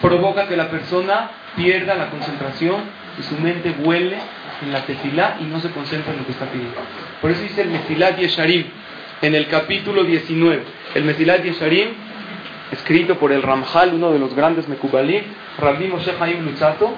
[0.01, 2.81] provoca que la persona pierda la concentración
[3.19, 4.17] y su mente vuele
[4.61, 6.77] en la tefilá y no se concentra en lo que está pidiendo.
[7.21, 8.65] Por eso dice el Mesilat Yesharim
[9.21, 10.63] en el capítulo 19.
[10.95, 11.89] El Mesilat Yesharim,
[12.71, 15.23] escrito por el Ramjal, uno de los grandes Mekubalim,
[15.59, 16.93] Rabbi Moshe Haim Luchato,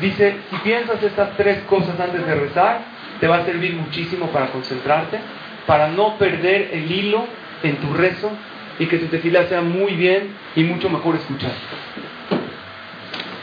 [0.00, 2.80] dice: Si piensas estas tres cosas antes de rezar,
[3.20, 5.18] te va a servir muchísimo para concentrarte,
[5.66, 7.24] para no perder el hilo
[7.62, 8.30] en tu rezo
[8.78, 11.52] y que tu tefilá sea muy bien y mucho mejor escuchar.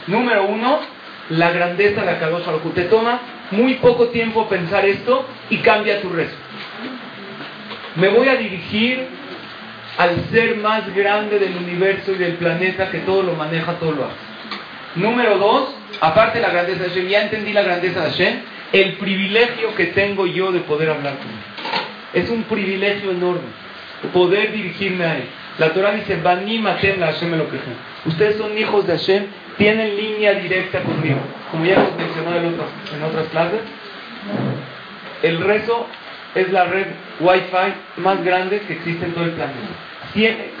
[0.06, 0.80] Número uno,
[1.30, 6.00] la grandeza de la Kadosh Baruj Te toma muy poco tiempo pensar esto y cambia
[6.00, 6.34] tu rezo.
[7.96, 9.06] Me voy a dirigir
[9.98, 14.04] al ser más grande del universo y del planeta que todo lo maneja, todo lo
[14.04, 14.14] hace.
[14.96, 18.40] Número dos, aparte de la grandeza de Hashem, ya entendí la grandeza de Hashem,
[18.72, 22.22] el privilegio que tengo yo de poder hablar con él.
[22.22, 23.48] Es un privilegio enorme
[24.08, 25.24] poder dirigirme a él.
[25.58, 27.46] La Torah dice, Bani matem la Hashem lo
[28.06, 31.18] Ustedes son hijos de Hashem tienen línea directa conmigo.
[31.50, 33.60] Como ya hemos mencionado en otras, en otras clases,
[35.22, 35.86] el rezo
[36.34, 36.86] es la red
[37.20, 39.58] Wi-Fi más grande que existe en todo el planeta.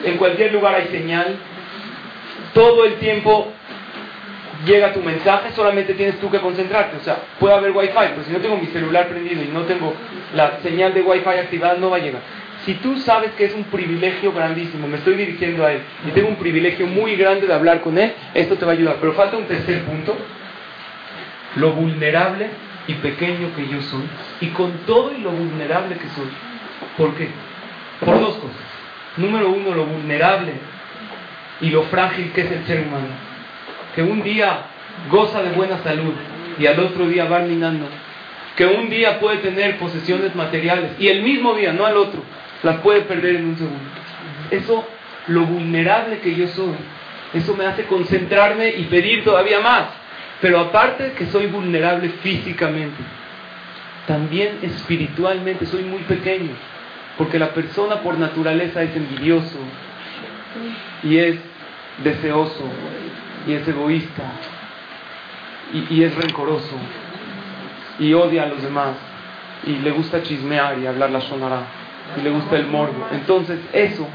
[0.04, 1.36] en cualquier lugar hay señal,
[2.52, 3.52] todo el tiempo
[4.64, 6.96] llega tu mensaje, solamente tienes tú que concentrarte.
[6.96, 9.94] O sea, puede haber Wi-Fi, pero si no tengo mi celular prendido y no tengo
[10.34, 12.22] la señal de Wi-Fi activada, no va a llegar.
[12.64, 16.28] Si tú sabes que es un privilegio grandísimo, me estoy dirigiendo a Él y tengo
[16.28, 18.96] un privilegio muy grande de hablar con Él, esto te va a ayudar.
[19.00, 20.16] Pero falta un tercer punto,
[21.56, 22.48] lo vulnerable
[22.86, 24.02] y pequeño que yo soy,
[24.40, 26.28] y con todo y lo vulnerable que soy.
[26.98, 27.28] ¿Por qué?
[28.04, 28.56] Por dos cosas.
[29.16, 30.52] Número uno, lo vulnerable
[31.60, 33.08] y lo frágil que es el ser humano.
[33.94, 34.66] Que un día
[35.10, 36.12] goza de buena salud
[36.58, 37.86] y al otro día va minando.
[38.56, 42.22] Que un día puede tener posesiones materiales y el mismo día, no al otro,
[42.62, 43.90] las puede perder en un segundo.
[44.50, 44.86] Eso,
[45.28, 46.74] lo vulnerable que yo soy,
[47.34, 49.88] eso me hace concentrarme y pedir todavía más.
[50.40, 53.02] Pero aparte que soy vulnerable físicamente,
[54.06, 56.52] también espiritualmente soy muy pequeño,
[57.18, 59.58] porque la persona por naturaleza es envidioso
[61.02, 61.36] y es
[62.02, 62.64] deseoso
[63.46, 64.22] y es egoísta
[65.72, 66.76] y, es rencoroso
[67.98, 68.96] y odia a los demás
[69.64, 71.79] y le gusta chismear y hablar la sonará
[72.16, 73.06] y le gusta el morbo.
[73.12, 74.06] Entonces, eso,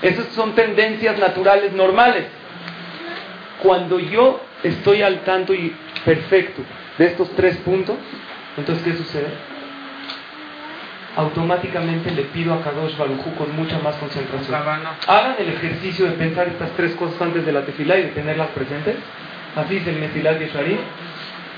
[0.00, 2.26] esas son tendencias naturales normales.
[3.62, 5.74] Cuando yo estoy al tanto y
[6.04, 6.62] perfecto
[6.98, 7.96] de estos tres puntos,
[8.56, 9.28] entonces, ¿qué sucede?
[11.16, 14.54] Automáticamente le pido a Kadosh Baruchu con mucha más concentración.
[15.06, 18.48] Hagan el ejercicio de pensar estas tres cosas antes de la tefilá y de tenerlas
[18.48, 18.96] presentes.
[19.54, 20.78] Así es el Mesilat Yesharim.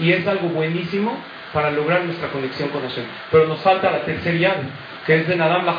[0.01, 1.16] Y es algo buenísimo
[1.53, 3.05] para lograr nuestra conexión con Hashem.
[3.31, 4.62] Pero nos falta la tercera llave,
[5.07, 5.75] que es de Nadam la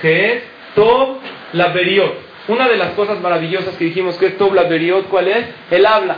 [0.00, 0.42] que es
[0.74, 1.18] Tob
[1.52, 2.32] la Beriot.
[2.48, 5.46] Una de las cosas maravillosas que dijimos que es Tob la Beriot, ¿cuál es?
[5.70, 6.16] El habla.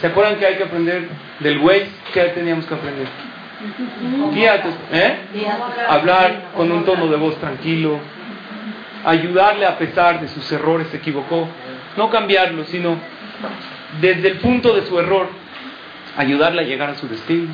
[0.00, 1.08] ¿Se acuerdan que hay que aprender
[1.40, 1.90] del Waze?
[2.12, 3.06] ¿Qué teníamos que aprender?
[4.92, 5.16] ¿eh?
[5.88, 7.98] Hablar con un tono de voz tranquilo,
[9.04, 11.48] ayudarle a pesar de sus errores, se equivocó,
[11.96, 12.96] no cambiarlo, sino
[14.00, 15.28] desde el punto de su error,
[16.16, 17.48] ayudarle a llegar a su destino.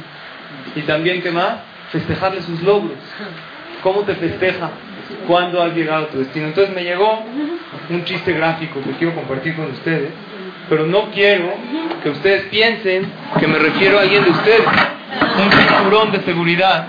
[0.76, 1.54] Y también, ¿qué más?
[1.90, 2.98] Festejarle sus logros.
[3.82, 4.70] ¿Cómo te festeja
[5.26, 6.46] cuando has llegado a tu destino?
[6.46, 7.22] Entonces me llegó
[7.90, 10.10] un chiste gráfico que quiero compartir con ustedes,
[10.68, 11.52] pero no quiero
[12.02, 14.66] que ustedes piensen que me refiero a alguien de ustedes.
[15.36, 16.88] Un cinturón de seguridad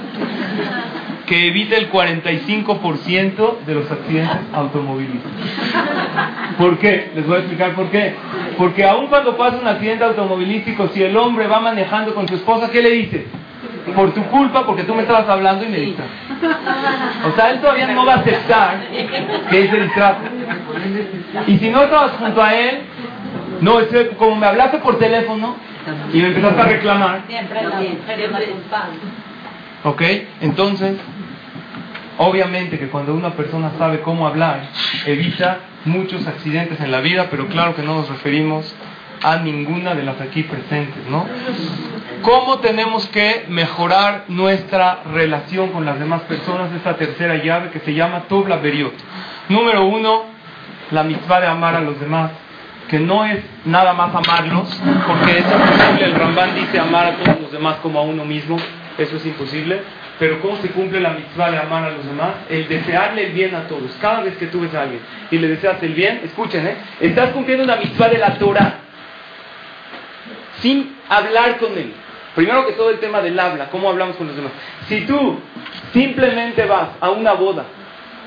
[1.26, 5.32] que evite el 45% de los accidentes automovilísticos.
[6.58, 7.12] ¿Por qué?
[7.16, 8.16] Les voy a explicar por qué.
[8.58, 12.70] Porque aun cuando pasa un accidente automovilístico, si el hombre va manejando con su esposa,
[12.72, 13.26] ¿qué le dice?
[13.94, 16.12] Por tu culpa, porque tú me estabas hablando y me distraes.
[17.32, 18.80] O sea, él todavía no va a aceptar
[19.50, 20.22] que es el trato.
[21.48, 22.82] Y si no estabas junto a él,
[23.62, 25.56] no, es como me hablaste por teléfono
[26.14, 27.22] y me empezaste a reclamar.
[29.84, 30.02] ¿Ok?
[30.42, 30.98] Entonces,
[32.18, 34.64] obviamente que cuando una persona sabe cómo hablar,
[35.06, 38.76] evita muchos accidentes en la vida, pero claro que no nos referimos
[39.24, 41.26] a ninguna de las aquí presentes, ¿no?
[42.26, 46.74] ¿Cómo tenemos que mejorar nuestra relación con las demás personas?
[46.74, 48.96] Esta tercera llave que se llama Tubla Beriot.
[49.48, 50.24] Número uno,
[50.90, 52.32] la mitzvah de amar a los demás,
[52.90, 57.42] que no es nada más amarlos, porque es imposible, el Rambán dice amar a todos
[57.42, 58.58] los demás como a uno mismo,
[58.98, 59.84] eso es imposible.
[60.18, 62.32] Pero ¿cómo se cumple la mitzvah de amar a los demás?
[62.50, 63.96] El desearle el bien a todos.
[64.02, 66.76] Cada vez que tú ves a alguien y le deseas el bien, escuchen, ¿eh?
[67.02, 68.80] estás cumpliendo una mitzvah de la Torah
[70.62, 71.94] sin hablar con él.
[72.36, 74.52] Primero que todo el tema del habla, cómo hablamos con los demás.
[74.88, 75.40] Si tú
[75.94, 77.64] simplemente vas a una boda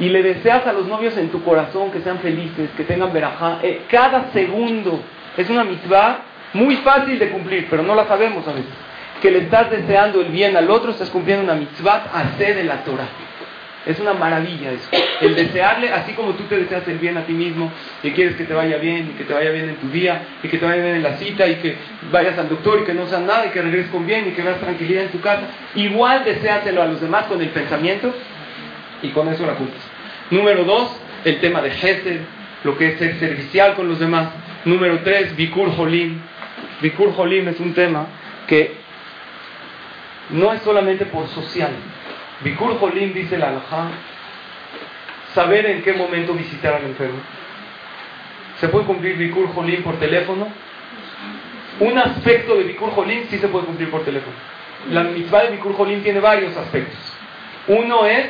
[0.01, 3.59] y le deseas a los novios en tu corazón que sean felices, que tengan verajá,
[3.63, 5.03] eh, cada segundo
[5.37, 6.19] Es una mitzvah
[6.53, 8.73] muy fácil de cumplir, pero no la sabemos a veces.
[9.23, 12.83] Que le estás deseando el bien al otro, estás cumpliendo una mitzvah hacer de la
[12.83, 13.07] Torah.
[13.89, 14.89] Es una maravilla eso.
[15.23, 17.73] El desearle, así como tú te deseas el bien a ti mismo,
[18.03, 20.49] y quieres que te vaya bien, y que te vaya bien en tu día, y
[20.49, 21.77] que te vaya bien en la cita, y que
[22.13, 24.43] vayas al doctor y que no sea nada, y que regreses con bien, y que
[24.43, 25.45] veas tranquilidad en tu casa.
[25.75, 28.15] Igual deseaselo a los demás con el pensamiento,
[29.03, 29.83] y con eso la cumples.
[30.31, 32.21] Número dos, el tema de Gesed,
[32.65, 34.29] lo que es ser servicial con los demás.
[34.67, 36.21] Número tres, Bikur Jolim.
[36.83, 38.07] Bikur Jolim es un tema
[38.47, 38.75] que
[40.31, 41.71] no es solamente por social,
[42.41, 43.91] Bikur Jolim, dice la alajá,
[45.35, 47.19] saber en qué momento visitar al enfermo.
[48.61, 50.49] ¿Se puede cumplir Bikur Jolim por teléfono?
[51.81, 54.35] Un aspecto de Bikur Jolim sí se puede cumplir por teléfono.
[54.91, 56.97] La mitzvah de Bikur Jolim tiene varios aspectos.
[57.67, 58.27] Uno es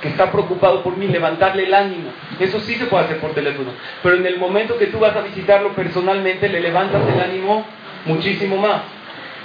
[0.00, 2.10] que está preocupado por mí, levantarle el ánimo.
[2.38, 3.72] Eso sí se puede hacer por teléfono.
[4.02, 7.66] Pero en el momento que tú vas a visitarlo personalmente, le levantas el ánimo
[8.06, 8.82] muchísimo más.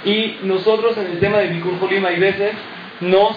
[0.04, 2.52] Y nosotros en el tema de Bikur Jolim hay veces
[3.00, 3.36] nos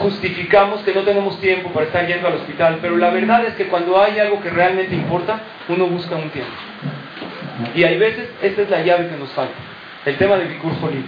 [0.00, 3.66] justificamos que no tenemos tiempo para estar yendo al hospital, pero la verdad es que
[3.66, 6.52] cuando hay algo que realmente importa, uno busca un tiempo.
[7.74, 9.54] Y hay veces, esta es la llave que nos falta,
[10.06, 11.04] el tema del Bikur Jolim.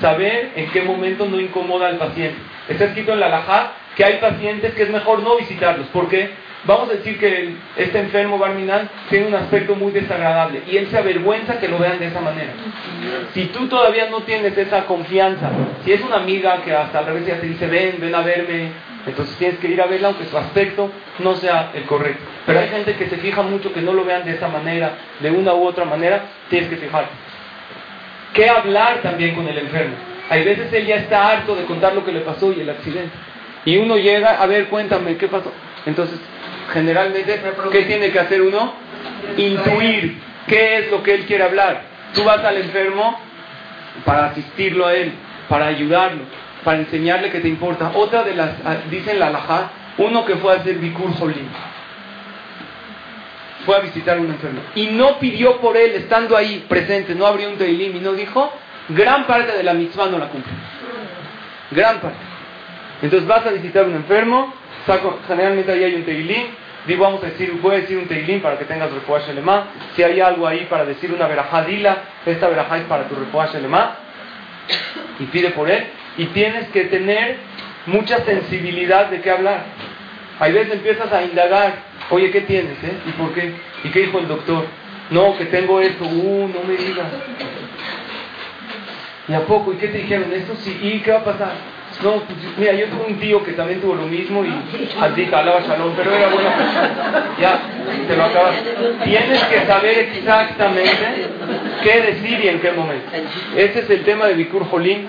[0.00, 2.36] Saber en qué momento no incomoda al paciente.
[2.68, 5.86] Está escrito en la Lajá que hay pacientes que es mejor no visitarlos.
[5.88, 6.30] ¿Por qué?
[6.66, 10.98] Vamos a decir que este enfermo Barminal tiene un aspecto muy desagradable y él se
[10.98, 12.52] avergüenza que lo vean de esa manera.
[13.34, 15.48] Si tú todavía no tienes esa confianza,
[15.84, 18.72] si es una amiga que hasta al revés ya te dice ven, ven a verme,
[19.06, 20.90] entonces tienes que ir a verla aunque su aspecto
[21.20, 22.24] no sea el correcto.
[22.44, 25.30] Pero hay gente que se fija mucho que no lo vean de esa manera, de
[25.30, 27.12] una u otra manera, tienes que fijarte.
[28.34, 29.94] ¿Qué hablar también con el enfermo?
[30.28, 33.12] Hay veces él ya está harto de contar lo que le pasó y el accidente.
[33.64, 35.52] Y uno llega, a ver, cuéntame, ¿qué pasó?
[35.86, 36.18] Entonces,
[36.72, 37.40] generalmente,
[37.72, 38.72] ¿qué tiene que hacer uno?
[39.36, 41.82] Intuir qué es lo que él quiere hablar.
[42.14, 43.18] Tú vas al enfermo
[44.04, 45.12] para asistirlo a él,
[45.48, 46.22] para ayudarlo,
[46.64, 47.92] para enseñarle que te importa.
[47.94, 51.12] Otra de las, ah, dicen la alajá, uno que fue a hacer Bikur
[53.64, 57.26] fue a visitar a un enfermo y no pidió por él, estando ahí presente, no
[57.26, 58.52] abrió un teilim y no dijo,
[58.90, 60.52] gran parte de la mitzvah no la cumple.
[61.72, 62.18] Gran parte.
[63.02, 64.54] Entonces vas a visitar un enfermo,
[65.26, 66.46] generalmente ahí hay un teilín,
[66.86, 69.64] digo, vamos a decir, voy a decir un teilín para que tengas refuaje alemán,
[69.94, 73.90] si hay algo ahí para decir una verajadila, esta verajá es para tu refuaje alemán,
[75.18, 77.36] y pide por él, y tienes que tener
[77.86, 79.64] mucha sensibilidad de qué hablar.
[80.38, 81.74] Hay veces empiezas a indagar,
[82.10, 82.82] oye, ¿qué tienes?
[82.82, 82.98] Eh?
[83.06, 83.54] ¿Y por qué?
[83.84, 84.66] ¿Y qué dijo el doctor?
[85.10, 87.06] No, que tengo esto, uh, no me digas.
[89.28, 89.72] ¿Y a poco?
[89.72, 90.32] ¿Y qué te dijeron?
[90.32, 91.75] Esto sí, ¿y qué va a pasar?
[92.02, 94.52] No, pues, mira, yo tuve un tío que también tuvo lo mismo y
[95.00, 96.48] así hablaba shalom, pero era bueno.
[97.40, 97.60] Ya,
[98.06, 98.56] te lo acabas.
[99.04, 101.28] Tienes que saber exactamente
[101.82, 103.10] qué decir y en qué momento.
[103.56, 105.08] Ese es el tema de Bikur Jolín,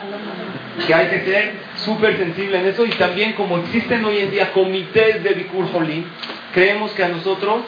[0.86, 4.52] que hay que ser súper sensible en eso y también como existen hoy en día
[4.54, 6.06] comités de Bikur Jolín,
[6.54, 7.64] creemos que a nosotros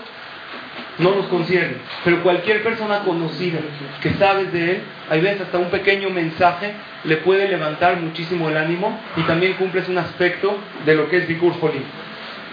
[1.00, 1.78] no nos concierne.
[2.04, 3.60] Pero cualquier persona conocida
[4.02, 6.74] que sabes de él, hay veces hasta un pequeño mensaje
[7.06, 11.28] le puede levantar muchísimo el ánimo y también cumples un aspecto de lo que es
[11.28, 11.84] Bikur Jolim.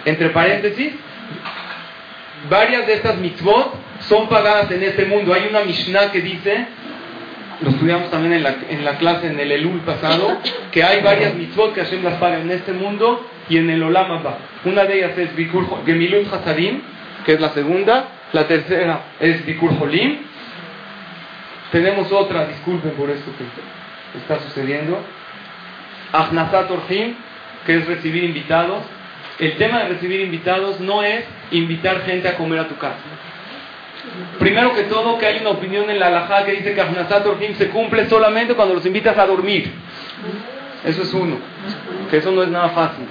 [0.05, 0.93] Entre paréntesis,
[2.49, 5.33] varias de estas mitzvot son pagadas en este mundo.
[5.33, 6.67] Hay una Mishnah que dice,
[7.61, 10.37] lo estudiamos también en la, clase en el Elul pasado,
[10.71, 14.11] que hay varias mitzvot que Hashem las paga en este mundo y en el Olam
[14.11, 14.37] Abba.
[14.63, 16.79] Una de ellas es Bikur Gemilut Hasadim,
[17.25, 20.17] que es la segunda, la tercera es Bikur Jolim.
[21.71, 24.99] Tenemos otra, disculpen por esto que está sucediendo.
[26.13, 27.15] Ahnasat Orhim,
[27.65, 28.83] que es recibir invitados.
[29.39, 32.97] El tema de recibir invitados no es invitar gente a comer a tu casa.
[34.39, 37.55] Primero que todo, que hay una opinión en la halajá que dice que Ahnasat Orhim
[37.55, 39.71] se cumple solamente cuando los invitas a dormir.
[40.85, 41.37] Eso es uno,
[42.09, 43.05] que eso no es nada fácil.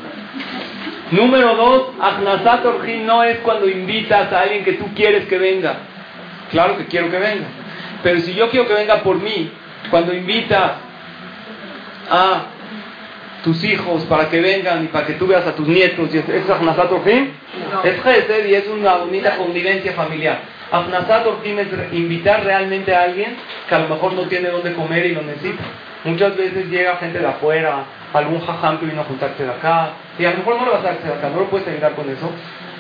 [1.11, 2.65] Número dos, Ahnasat
[3.05, 5.77] no es cuando invitas a alguien que tú quieres que venga.
[6.51, 7.47] Claro que quiero que venga.
[8.03, 9.51] Pero si yo quiero que venga por mí,
[9.91, 10.73] cuando invitas
[12.11, 12.45] a
[13.45, 16.91] tus hijos para que vengan y para que tú veas a tus nietos, ¿es Ahnasat
[17.85, 20.41] Es Gesed y es una bonita convivencia familiar.
[20.73, 23.37] Ahnasat es invitar realmente a alguien
[23.69, 25.63] que a lo mejor no tiene dónde comer y lo necesita.
[26.05, 27.85] Muchas veces llega gente de afuera,
[28.19, 30.85] algún jajam que vino a juntarte de acá, y a lo mejor no lo vas
[30.85, 32.31] a hacer acá, no lo puedes ayudar con eso,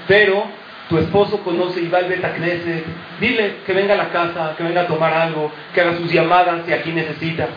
[0.07, 0.45] pero
[0.89, 2.85] tu esposo conoce y va al Betacneset,
[3.21, 6.65] dile que venga a la casa, que venga a tomar algo, que haga sus llamadas
[6.65, 7.49] si aquí necesita.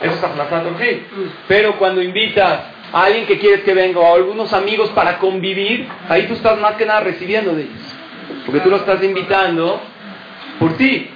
[0.00, 0.80] Eso es aplazado, ok.
[1.48, 2.60] Pero cuando invitas
[2.92, 6.58] a alguien que quieres que venga o a algunos amigos para convivir, ahí tú estás
[6.60, 7.94] más que nada recibiendo de ellos.
[8.46, 9.80] Porque tú los estás invitando
[10.58, 11.10] por ti.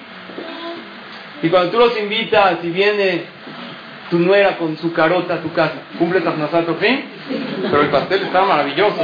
[1.43, 3.25] Y cuando tú los invitas y viene
[4.11, 7.05] tu nuera con su carota a tu casa, ¿cumples Ahnasat fin?
[7.63, 8.97] Pero el pastel está maravilloso.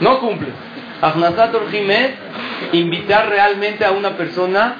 [0.00, 0.54] No cumples.
[1.00, 2.14] Ahnasat es
[2.72, 4.76] invitar realmente a una persona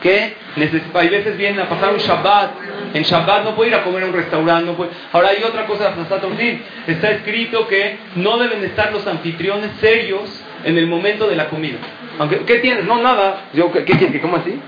[0.00, 2.50] que necesita, hay veces viene a pasar un Shabbat,
[2.92, 4.90] en Shabbat no puede ir a comer a un restaurante, no puede.
[5.12, 10.78] Ahora hay otra cosa de está escrito que no deben estar los anfitriones serios en
[10.78, 11.78] el momento de la comida.
[12.18, 12.84] Aunque, ¿Qué tienes?
[12.84, 13.46] No, nada.
[13.52, 13.84] Yo, ¿Qué?
[13.84, 14.58] ¿Que cómo así?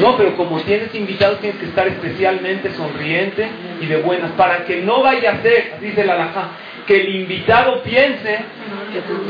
[0.00, 3.48] No, pero como tienes invitados tienes que estar especialmente sonriente
[3.80, 6.48] y de buenas para que no vaya a ser, dice la alajá,
[6.86, 8.38] que el invitado piense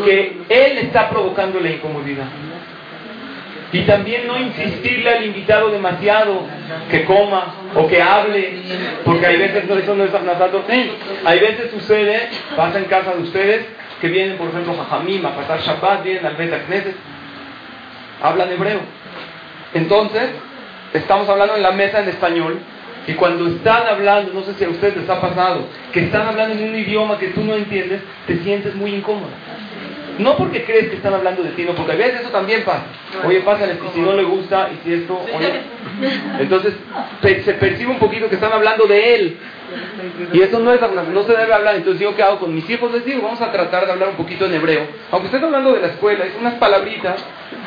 [0.04, 2.26] que él está provocando la incomodidad.
[3.70, 6.46] Y también no insistirle al invitado demasiado
[6.90, 8.62] que coma o que hable,
[9.04, 10.10] porque hay veces, no, eso no es
[11.24, 13.66] hay veces sucede, pasa en casa de ustedes,
[14.00, 16.96] que vienen, por ejemplo, a Jajamim a pasar Shabbat, vienen al Bet Knesset,
[18.22, 18.80] hablan hebreo.
[19.74, 20.30] Entonces,
[20.92, 22.58] estamos hablando en la mesa en español,
[23.08, 26.54] y cuando están hablando, no sé si a ustedes les ha pasado, que están hablando
[26.54, 29.30] en un idioma que tú no entiendes, te sientes muy incómodo.
[30.18, 32.84] No porque crees que están hablando de ti, no, porque a veces eso también pasa.
[33.24, 35.60] Oye, pásale si no le gusta y si esto, oye.
[36.38, 36.74] Entonces
[37.22, 39.38] se percibe un poquito que están hablando de él.
[40.32, 41.76] Y eso no es no se debe hablar.
[41.76, 44.16] Entonces yo qué hago con mis hijos les digo, vamos a tratar de hablar un
[44.16, 44.86] poquito en hebreo.
[45.10, 47.24] Aunque estés hablando de la escuela, es unas palabritas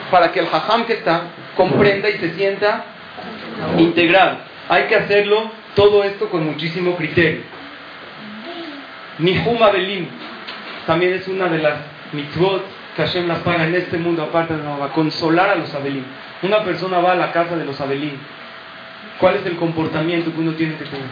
[0.09, 1.23] para que el jajam que está
[1.55, 2.85] comprenda y se sienta
[3.77, 4.37] integrado.
[4.69, 7.41] Hay que hacerlo todo esto con muchísimo criterio.
[9.19, 10.07] Nihum Abelim
[10.85, 11.75] también es una de las
[12.13, 12.63] mitzvot
[12.95, 16.03] que Hashem las paga en este mundo, aparte de va a consolar a los Abelim.
[16.41, 18.17] Una persona va a la casa de los Abelim.
[19.19, 21.05] ¿Cuál es el comportamiento que uno tiene que tener?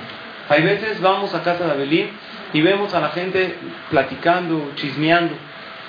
[0.50, 2.08] Hay veces vamos a casa de Abelim
[2.54, 3.56] y vemos a la gente
[3.92, 5.36] platicando, chismeando.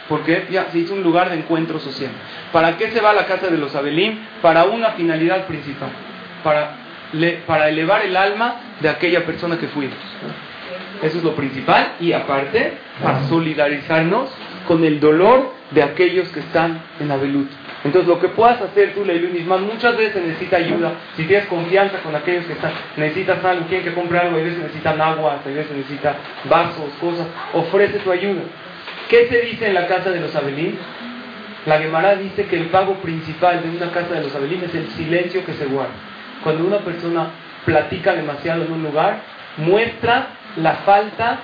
[0.08, 2.10] Porque ya se hizo un lugar de encuentro social.
[2.52, 4.18] ¿Para qué se va a la casa de los Abelim?
[4.42, 5.90] Para una finalidad principal.
[6.44, 6.76] Para,
[7.68, 9.96] elevar el alma de aquella persona que fuimos.
[11.02, 11.92] Eso es lo principal.
[12.00, 14.30] Y aparte, para solidarizarnos
[14.68, 17.48] con el dolor de aquellos que están en la velut.
[17.82, 20.92] Entonces, lo que puedas hacer tú, Misma, muchas veces necesita ayuda.
[21.16, 24.58] Si tienes confianza con aquellos que están, necesitas algo, quieren que compre algo, a veces
[24.58, 26.14] necesitan agua, a veces necesitan
[26.44, 28.42] vasos, cosas, ofrece tu ayuda.
[29.08, 30.78] ¿Qué se dice en la casa de los Abelín?
[31.66, 34.88] La Gemara dice que el pago principal de una casa de los Abelín es el
[34.90, 35.92] silencio que se guarda.
[36.44, 37.30] Cuando una persona
[37.64, 39.20] platica demasiado en un lugar,
[39.56, 41.40] muestra la falta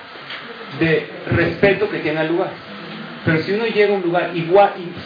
[0.79, 2.66] de respeto que tiene al lugar.
[3.27, 4.47] Pero si uno llega a un lugar y,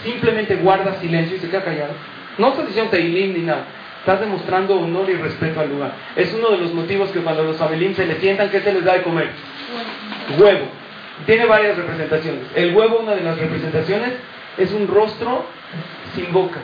[0.07, 1.93] simplemente guarda silencio y se queda callado,
[2.37, 3.65] no estás diciendo teilim ni nada,
[3.97, 5.93] estás demostrando honor y respeto al lugar.
[6.15, 8.85] Es uno de los motivos que cuando los abelim se les sientan, ¿qué se les
[8.85, 9.31] da de comer?
[10.37, 10.67] Huevo.
[11.25, 12.43] Tiene varias representaciones.
[12.53, 14.13] El huevo, una de las representaciones,
[14.55, 15.43] es un rostro
[16.13, 16.59] sin boca.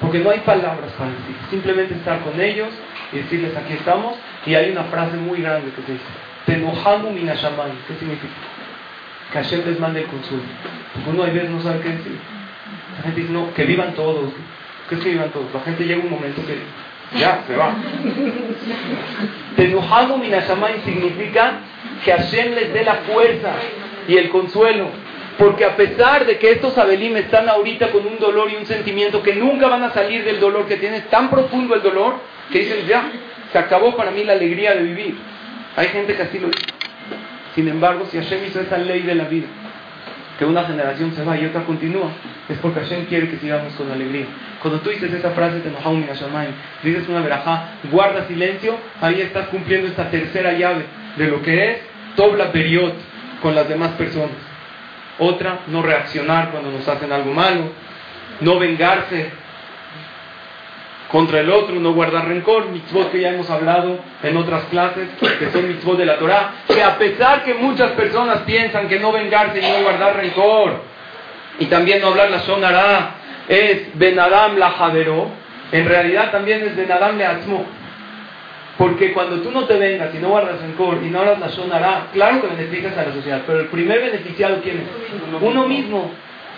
[0.00, 1.36] Porque no hay palabras para decir.
[1.48, 2.70] Simplemente estar con ellos
[3.12, 4.16] y decirles aquí estamos.
[4.46, 6.04] Y hay una frase muy grande que se dice:
[6.46, 7.70] Tenohamu minashamay.
[7.86, 8.34] ¿Qué significa?
[9.32, 10.42] Que Hashem les mande el consuelo.
[10.94, 12.18] Porque uno a veces no sabe qué decir.
[12.96, 14.32] La gente dice, no, que vivan todos.
[14.88, 15.46] ¿Qué es que vivan todos?
[15.54, 16.58] La gente llega un momento que
[17.18, 17.74] ya se va.
[19.56, 21.60] Tenujamo minashamay significa
[22.04, 23.52] que Hashem les dé la fuerza
[24.08, 24.88] y el consuelo.
[25.38, 29.22] Porque a pesar de que estos Abelim están ahorita con un dolor y un sentimiento
[29.22, 32.16] que nunca van a salir del dolor que tienen, tan profundo el dolor,
[32.52, 33.10] que dicen, ya,
[33.50, 35.16] se acabó para mí la alegría de vivir.
[35.76, 36.69] Hay gente que así lo dice.
[37.60, 39.46] Sin embargo, si Hashem hizo esta ley de la vida,
[40.38, 42.08] que una generación se va y otra continúa,
[42.48, 44.24] es porque Hashem quiere que sigamos con alegría.
[44.62, 46.02] Cuando tú dices esa frase de Nohaum
[46.82, 50.86] dices una verajá, guarda silencio, ahí estás cumpliendo esta tercera llave
[51.18, 51.76] de lo que es
[52.16, 52.94] Tobla Periot
[53.42, 54.38] con las demás personas.
[55.18, 57.72] Otra, no reaccionar cuando nos hacen algo malo,
[58.40, 59.32] no vengarse
[61.10, 65.08] contra el otro, no guardar rencor, mitzvot que ya hemos hablado en otras clases,
[65.38, 69.10] que son mitzvot de la Torah, que a pesar que muchas personas piensan que no
[69.10, 70.82] vengarse y no guardar rencor,
[71.58, 73.14] y también no hablar la sonará,
[73.48, 75.28] es benadam la javeró,
[75.72, 77.64] en realidad también es benadam le atzmo.
[78.78, 82.06] Porque cuando tú no te vengas y no guardas rencor y no hablas la sonará,
[82.12, 85.42] claro que beneficias a la sociedad, pero el primer beneficiado, ¿quién es?
[85.42, 86.10] Uno mismo.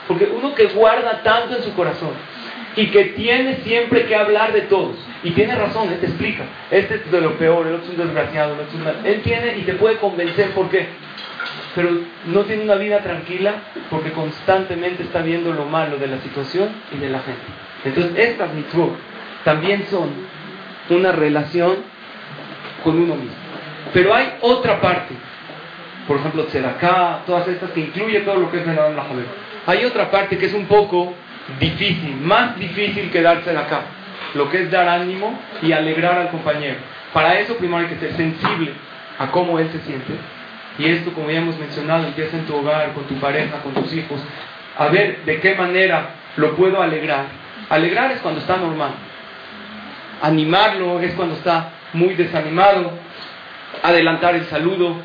[0.07, 2.11] Porque uno que guarda tanto en su corazón,
[2.77, 4.97] y que tiene siempre que hablar de todos.
[5.23, 6.45] Y tiene razón, él te explica.
[6.70, 8.57] Este es de lo peor, el otro es un desgraciado.
[9.05, 10.87] Él tiene y te puede convencer por qué.
[11.75, 11.91] Pero
[12.27, 13.55] no tiene una vida tranquila
[13.91, 17.43] porque constantemente está viendo lo malo de la situación y de la gente.
[17.85, 18.95] Entonces, estas mitzvot
[19.45, 20.11] también son
[20.91, 21.77] una relación
[22.85, 23.37] con uno mismo.
[23.93, 25.14] Pero hay otra parte.
[26.07, 29.05] por ejemplo, Tzedaká, todas estas que incluye todo lo que es la
[29.66, 31.14] Hay otra parte que es un poco
[31.59, 33.82] difícil, más difícil que dar Tzedaká,
[34.34, 36.76] lo que es dar ánimo y alegrar al compañero.
[37.12, 38.72] Para eso primero hay que ser sensible
[39.18, 40.14] a cómo él se siente.
[40.78, 43.92] Y esto, como ya hemos mencionado, empieza en tu hogar, con tu pareja, con tus
[43.92, 44.20] hijos,
[44.78, 47.26] a ver de qué manera lo puedo alegrar.
[47.68, 48.92] Alegrar es cuando está normal.
[50.22, 52.92] Animarlo es cuando está muy desanimado.
[53.82, 54.96] Adelantar el saludo.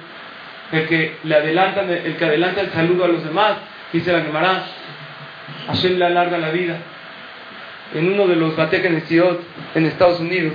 [0.72, 3.54] El que, le adelanta, el que adelanta el saludo a los demás,
[3.94, 4.64] dice la Gemara,
[5.68, 6.78] Hashem le alarga la vida.
[7.94, 9.42] En uno de los Batekenesiot
[9.76, 10.54] en Estados Unidos,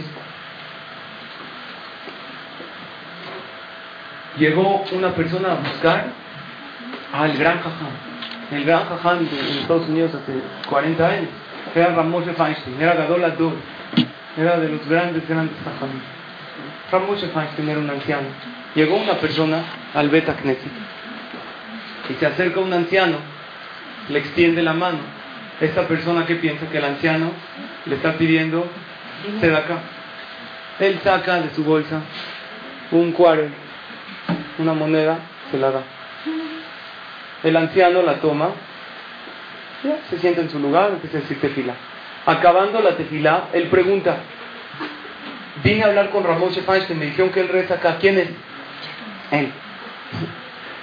[4.38, 6.06] llegó una persona a buscar
[7.12, 7.90] al gran jajam,
[8.50, 10.32] el gran jajam en Estados Unidos hace
[10.68, 11.28] 40 años,
[11.74, 13.54] era Ramoshe Feinstein, era Gadol Ador,
[14.36, 15.90] era de los grandes, grandes jajam.
[16.90, 18.28] Ramoshe Feinstein era un anciano.
[18.74, 19.62] Llegó una persona
[19.94, 20.72] al Beta Knesset
[22.08, 23.16] y se acerca un anciano,
[24.08, 24.98] le extiende la mano.
[25.60, 27.30] Esta persona que piensa que el anciano
[27.86, 28.66] le está pidiendo
[29.40, 29.78] se acá.
[30.80, 32.00] Él saca de su bolsa
[32.90, 33.48] un cuadro
[34.58, 35.18] una moneda,
[35.50, 35.82] se la da.
[37.42, 38.50] El anciano la toma,
[40.10, 41.74] se sienta en su lugar, empieza a decir tefila.
[42.26, 44.18] Acabando la tefila, él pregunta,
[45.64, 48.28] vine a hablar con Ramón Feinstein, me dijeron que él reza acá, ¿quién es?
[49.32, 49.50] Él.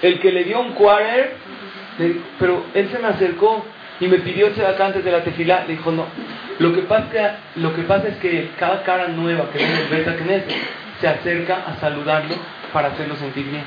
[0.01, 1.35] El que le dio un quarter,
[2.39, 3.65] pero él se me acercó
[3.99, 6.05] y me pidió ese acá antes de la tefila, le dijo no.
[6.59, 10.15] Lo que pasa, lo que pasa es que cada cara nueva que viene el Beta
[10.99, 12.35] se acerca a saludarlo
[12.73, 13.63] para hacerlo sentir bien.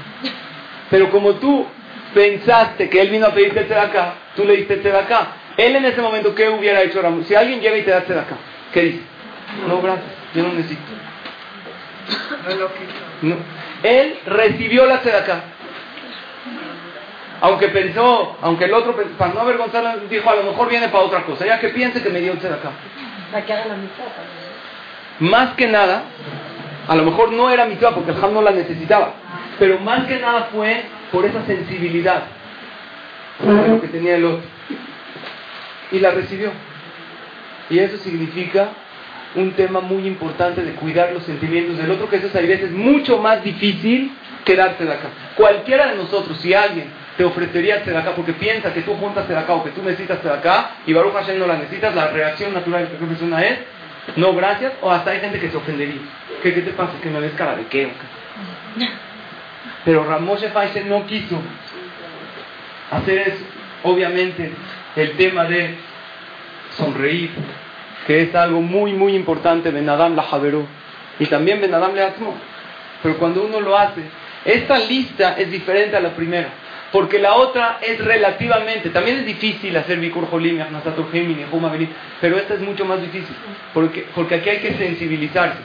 [0.91, 1.66] Pero como tú
[2.14, 5.28] pensaste que él vino a pedirte de acá, tú le diste de acá.
[5.57, 7.24] Él en ese momento, ¿qué hubiera hecho Ramón?
[7.24, 8.37] Si alguien llega y te da de acá,
[8.72, 9.01] ¿qué dice?
[9.68, 10.80] No, gracias, yo no necesito.
[13.22, 13.37] No.
[13.83, 15.45] Él recibió la acá.
[17.43, 21.24] Aunque pensó, aunque el otro, para no avergonzarlo, dijo, a lo mejor viene para otra
[21.24, 22.70] cosa, ya que piense que me dio acá.
[25.18, 26.05] Más que nada,
[26.86, 29.14] a lo mejor no era mitzvah porque el Ham no la necesitaba,
[29.59, 32.22] pero más que nada fue por esa sensibilidad
[33.40, 34.45] de lo que tenía el otro.
[35.90, 36.53] Y la recibió.
[37.70, 38.68] Y eso significa
[39.34, 42.70] un tema muy importante de cuidar los sentimientos del otro, que eso es a veces
[42.70, 45.09] mucho más difícil que darse de acá.
[45.34, 49.55] Cualquiera de nosotros, si alguien te ofrecería de acá porque piensa que tú juntas acá
[49.55, 52.99] o que tú necesitas acá y Baruch Hashem no la necesitas, la reacción natural de
[52.99, 53.59] la persona es
[54.16, 56.01] no gracias, o hasta hay gente que se ofendería.
[56.43, 56.95] ¿Qué, qué te pasa?
[57.01, 57.93] ¿Que me ves cara de qué?
[59.85, 61.41] Pero Ramoshe Faiser no quiso
[62.91, 63.45] hacer eso.
[63.85, 64.53] Obviamente,
[64.97, 65.77] el tema de
[66.77, 67.31] sonreír,
[68.05, 70.66] que es algo muy, muy importante, Benadam la Javeró,
[71.20, 72.35] y también Benadam le Atmo.
[73.01, 74.03] Pero cuando uno lo hace,
[74.45, 76.49] esta lista es diferente a la primera
[76.93, 80.62] porque la otra es relativamente, también es difícil hacer Bikur Jolim,
[82.20, 83.34] pero esta es mucho más difícil,
[83.72, 85.59] porque, porque aquí hay que sensibilizarse.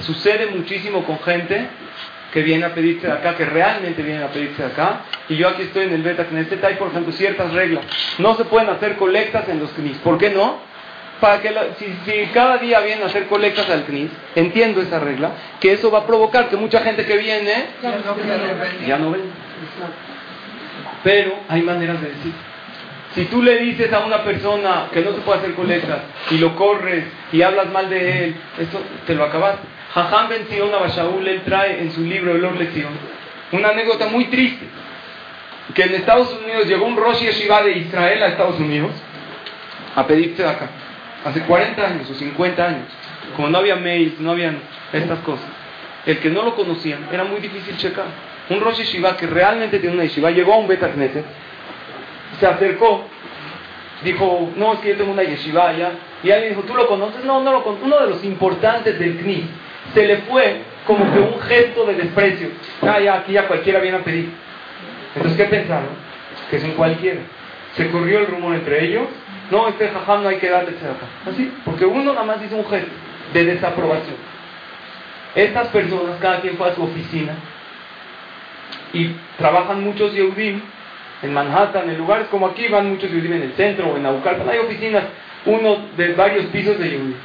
[0.00, 1.66] Sucede muchísimo con gente
[2.32, 5.48] que viene a pedirse de acá, que realmente viene a pedirse de acá, y yo
[5.48, 7.84] aquí estoy en el Beta Knesset, hay por ejemplo ciertas reglas.
[8.18, 9.98] No se pueden hacer colectas en los CNIS.
[9.98, 10.58] ¿Por qué no?
[11.20, 15.72] Para que si, cada día vienen a hacer colectas al CNIS, entiendo esa regla, que
[15.72, 17.66] eso va a provocar que mucha gente que viene
[18.86, 19.26] ya no venga.
[21.04, 22.32] Pero hay maneras de decir.
[23.14, 26.00] Si tú le dices a una persona que no se puede hacer colectas
[26.32, 29.56] y lo corres y hablas mal de él, eso te lo acabas.
[29.92, 32.90] Jajam Ben Sion Abashaul, él trae en su libro El Lección
[33.52, 34.66] una anécdota muy triste.
[35.74, 38.90] Que en Estados Unidos llegó un Rosh Yeshiva de Israel a Estados Unidos
[39.94, 40.68] a pedirse de acá.
[41.24, 42.88] Hace 40 años o 50 años.
[43.36, 44.58] Como no había mails, no habían
[44.92, 45.46] estas cosas.
[46.04, 48.06] El que no lo conocían era muy difícil checar
[48.50, 51.24] un Rosh Yeshiva que realmente tiene una yeshiva, llegó a un Beta Knesset,
[52.38, 53.06] se acercó,
[54.02, 55.92] dijo, no, es que yo tengo una yeshiva allá,
[56.22, 57.24] y alguien dijo, ¿tú lo conoces?
[57.24, 57.84] No, no lo conozco.
[57.84, 59.44] Uno de los importantes del CNI
[59.92, 62.48] se le fue como que un gesto de desprecio.
[62.82, 64.30] Ah, ya, aquí ya cualquiera viene a pedir.
[65.14, 65.90] Entonces, ¿qué pensaron?
[66.50, 67.20] Que es un cualquiera.
[67.74, 69.06] Se corrió el rumor entre ellos.
[69.50, 71.30] No, este jajam no hay que darle acá.
[71.30, 72.90] Así, porque uno nada más hizo un gesto
[73.34, 74.16] de desaprobación.
[75.34, 77.34] Estas personas, cada quien fue a su oficina
[78.94, 80.60] y trabajan muchos Yehudim
[81.22, 84.48] en Manhattan, en lugares como aquí van muchos Yehudim en el centro o en Naucalpan,
[84.48, 85.04] hay oficinas,
[85.44, 87.16] uno de varios pisos de Yehudim.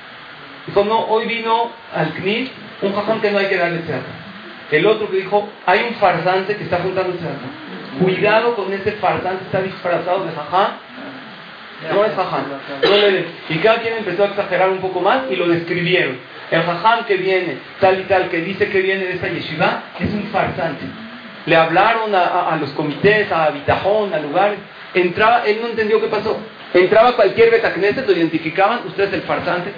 [0.67, 2.49] Dijo, no, hoy vino al CNIS
[2.81, 4.27] un jajam que no hay que darle tzedakah.
[4.71, 8.03] El otro que dijo, hay un farsante que está juntando tzedakah.
[8.03, 10.71] Cuidado con ese farsante, está disfrazado de jajam.
[11.93, 16.17] No es le y cada quien empezó a exagerar un poco más y lo describieron.
[16.51, 20.11] El jajam que viene, tal y tal, que dice que viene de esta yeshiva, es
[20.11, 20.85] un farsante
[21.49, 24.59] le hablaron a, los comités, a Bitajón, a lugares.
[24.93, 26.37] Entraba, él no entendió qué pasó.
[26.73, 29.73] Entraba cualquier Betacneset, lo identificaban, usted es el farsante.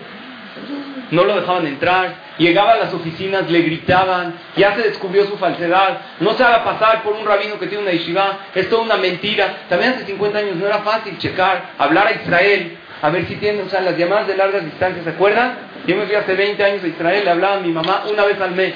[1.12, 6.00] No lo dejaban entrar, llegaba a las oficinas, le gritaban, ya se descubrió su falsedad,
[6.20, 9.64] no se haga pasar por un rabino que tiene una yeshiva, es toda una mentira.
[9.70, 13.66] También hace 50 años no era fácil checar, hablar a Israel, a ver si tienen,
[13.66, 15.56] o sea, las llamadas de largas distancias, ¿se acuerdan?
[15.88, 18.40] Yo me fui hace 20 años a Israel, le hablaba a mi mamá una vez
[18.40, 18.74] al mes.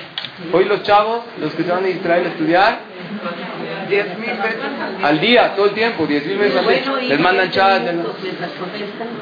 [0.51, 2.79] Hoy los chavos, los que se van a Israel a estudiar,
[3.87, 4.55] 10 mil veces
[5.03, 7.09] al día, todo el tiempo, 10 mil veces al día.
[7.09, 7.83] Les mandan chat.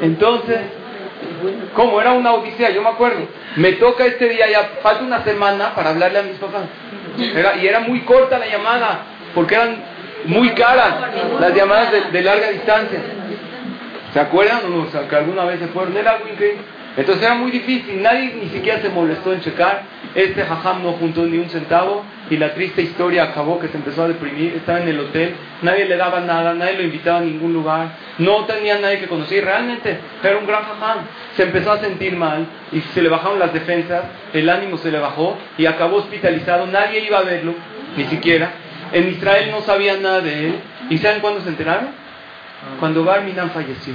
[0.02, 0.60] Entonces,
[1.76, 2.00] ¿cómo?
[2.00, 3.28] Era una odisea, yo me acuerdo.
[3.58, 6.64] Me toca este día, ya falta una semana para hablarle a mis papás.
[7.62, 9.02] y era muy corta la llamada,
[9.36, 9.76] porque eran
[10.26, 10.96] muy caras
[11.40, 13.00] las llamadas de, larga distancia.
[14.14, 15.98] ¿Se acuerdan o sea, que alguna vez se fueron.
[15.98, 16.26] Era algo.
[16.96, 19.82] Entonces era muy difícil, nadie ni siquiera se molestó en checar.
[20.14, 24.04] Este jajam no juntó ni un centavo y la triste historia acabó que se empezó
[24.04, 24.54] a deprimir.
[24.58, 25.34] Estaba en el hotel,
[25.64, 27.88] nadie le daba nada, nadie lo invitaba a ningún lugar,
[28.20, 29.42] no tenía nadie que conocía.
[29.42, 31.00] Realmente era un gran jajam.
[31.36, 35.00] Se empezó a sentir mal y se le bajaron las defensas, el ánimo se le
[35.00, 36.68] bajó y acabó hospitalizado.
[36.68, 37.56] Nadie iba a verlo,
[37.98, 38.52] ni siquiera.
[38.92, 40.56] En Israel no sabían nada de él.
[40.92, 42.03] ¿Y saben cuándo se enteraron?
[42.80, 43.94] Cuando Barminan falleció,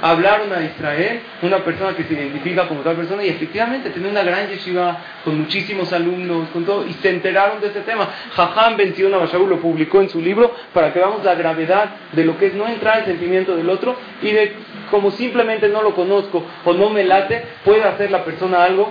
[0.00, 4.22] hablaron a Israel, una persona que se identifica como tal persona, y efectivamente tenía una
[4.22, 8.08] gran yeshiva con muchísimos alumnos, con todo, y se enteraron de este tema.
[8.34, 12.38] Jajam Ben Abashabu lo publicó en su libro para que veamos la gravedad de lo
[12.38, 14.56] que es no entrar al sentimiento del otro y de
[14.90, 18.90] como simplemente no lo conozco o no me late, puede hacer la persona algo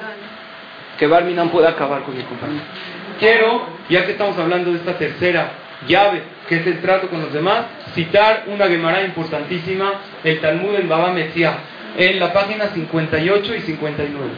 [0.98, 2.64] que Barminan pueda acabar con mi compañero.
[3.20, 7.34] Quiero, ya que estamos hablando de esta tercera llave, que es el trato con los
[7.34, 11.58] demás, citar una Gemara importantísima, el Talmud en Baba Metzia,
[11.98, 14.30] en la página 58 y 59.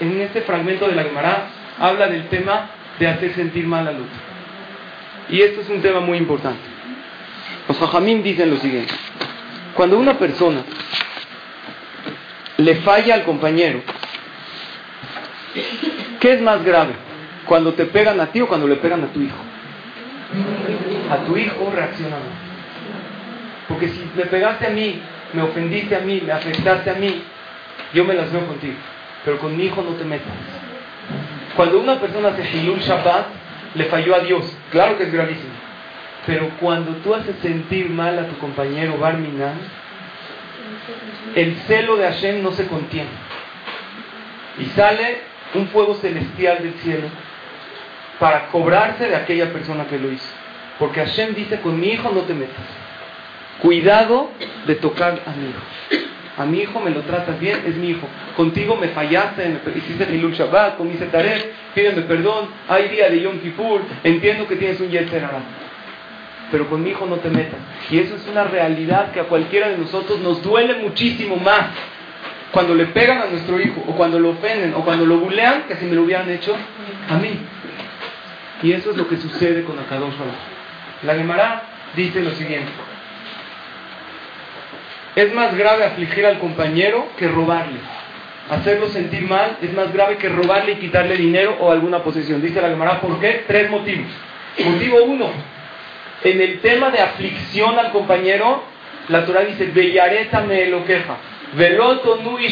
[0.00, 1.46] En este fragmento de la Gemara
[1.78, 4.34] habla del tema de hacer sentir mal al otro.
[5.28, 6.60] Y esto es un tema muy importante.
[7.68, 8.92] Los Jajamín dicen lo siguiente.
[9.74, 10.62] Cuando una persona
[12.58, 13.80] le falla al compañero,
[16.20, 16.94] ¿qué es más grave?
[17.46, 19.36] ¿Cuando te pegan a ti o cuando le pegan a tu hijo?
[21.10, 22.16] A tu hijo reacciona
[23.68, 25.00] Porque si me pegaste a mí,
[25.32, 27.22] me ofendiste a mí, me afectaste a mí,
[27.92, 28.76] yo me las veo contigo.
[29.24, 30.32] Pero con mi hijo no te metas.
[31.56, 33.26] Cuando una persona hace Hilul Shabbat,
[33.74, 34.44] le falló a Dios.
[34.70, 35.54] Claro que es gravísimo.
[36.26, 39.58] Pero cuando tú haces sentir mal a tu compañero Barminan,
[41.34, 43.10] el celo de Hashem no se contiene.
[44.58, 45.18] Y sale
[45.54, 47.08] un fuego celestial del cielo
[48.18, 50.28] para cobrarse de aquella persona que lo hizo.
[50.78, 52.64] Porque Hashem dice, con mi hijo no te metas.
[53.60, 54.30] Cuidado
[54.66, 56.04] de tocar a mi hijo.
[56.36, 58.08] A mi hijo me lo tratas bien, es mi hijo.
[58.36, 63.38] Contigo me fallaste, me hiciste Hilul Shabbat, comiste Tarek, pídeme perdón, hay día de Yom
[63.38, 65.28] Kippur, entiendo que tienes un Yetzer
[66.50, 67.60] Pero con mi hijo no te metas.
[67.88, 71.66] Y eso es una realidad que a cualquiera de nosotros nos duele muchísimo más
[72.50, 75.76] cuando le pegan a nuestro hijo, o cuando lo ofenden, o cuando lo bulean, que
[75.76, 76.54] si me lo hubieran hecho
[77.10, 77.38] a mí.
[78.64, 80.14] Y eso es lo que sucede con Akadosh
[81.02, 82.72] La Gemara dice lo siguiente.
[85.14, 87.78] Es más grave afligir al compañero que robarle.
[88.50, 92.40] Hacerlo sentir mal es más grave que robarle y quitarle dinero o alguna posesión.
[92.40, 93.44] Dice la Gemara, ¿por qué?
[93.46, 94.06] Tres motivos.
[94.64, 95.28] Motivo uno,
[96.22, 98.64] en el tema de aflicción al compañero,
[99.08, 101.16] la Torah dice, Bellareta me lo queja,
[101.54, 102.48] veloto nu y.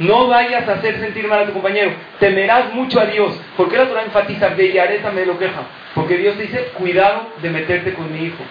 [0.00, 1.92] No vayas a hacer sentir mal a tu compañero.
[2.18, 3.38] Temerás mucho a Dios.
[3.56, 5.62] ¿Por qué la Torah enfatiza Bellareta me lo queja?
[5.94, 8.42] Porque Dios dice, cuidado de meterte con mi hijo.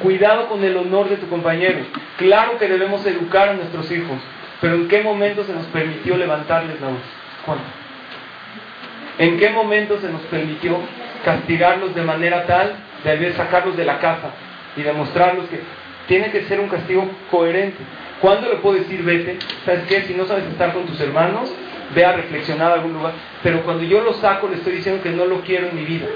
[0.00, 1.80] Cuidado con el honor de tu compañero.
[2.16, 4.18] Claro que debemos educar a nuestros hijos,
[4.62, 7.02] pero ¿en qué momento se nos permitió levantarles la voz?
[7.44, 7.64] ¿Cuándo?
[9.18, 10.78] ¿En qué momento se nos permitió
[11.22, 14.30] castigarlos de manera tal de sacarlos de la casa
[14.74, 15.60] y demostrarlos que
[16.08, 17.76] tiene que ser un castigo coherente?
[18.24, 19.36] ¿Cuándo le puedo decir vete?
[19.66, 20.00] ¿Sabes qué?
[20.04, 21.52] Si no sabes estar con tus hermanos,
[21.94, 23.12] ve a reflexionar a algún lugar.
[23.42, 26.06] Pero cuando yo lo saco, le estoy diciendo que no lo quiero en mi vida.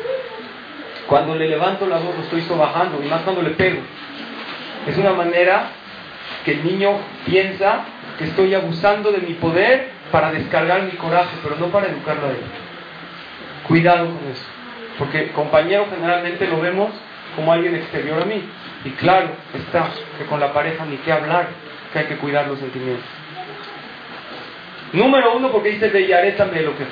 [1.06, 3.82] Cuando le levanto la voz, lo estoy sobajando, y más cuando le pego.
[4.86, 5.64] Es una manera
[6.46, 6.96] que el niño
[7.26, 7.80] piensa
[8.16, 12.30] que estoy abusando de mi poder para descargar mi coraje, pero no para educarlo a
[12.30, 12.40] él.
[13.66, 14.46] Cuidado con eso.
[14.98, 16.88] Porque compañero generalmente lo vemos
[17.36, 18.42] como alguien exterior a mí.
[18.86, 22.58] Y claro está que con la pareja ni qué hablar que hay que cuidar los
[22.58, 23.04] sentimientos.
[24.92, 26.84] Número uno, porque dice de me lo que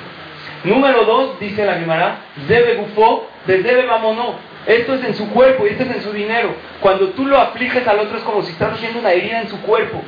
[0.63, 2.17] Número dos, dice la Gemara,
[2.47, 4.35] debe bufó, de debe mamonó.
[4.65, 6.53] Esto es en su cuerpo y esto es en su dinero.
[6.81, 9.61] Cuando tú lo afliges al otro es como si estás haciendo una herida en su
[9.61, 10.03] cuerpo.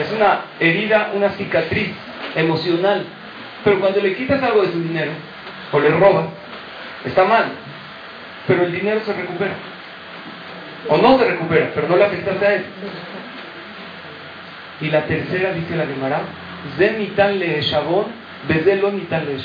[0.00, 1.90] Es una herida, una cicatriz
[2.34, 3.04] emocional.
[3.64, 5.12] Pero cuando le quitas algo de su dinero,
[5.72, 6.26] o le robas,
[7.04, 7.46] está mal.
[8.46, 9.54] Pero el dinero se recupera.
[10.88, 12.64] O no se recupera, pero no le afectaste a él.
[14.80, 16.20] Y la tercera dice la Gemara,
[16.76, 18.06] Zenitan le shabón,
[18.48, 19.38] lo le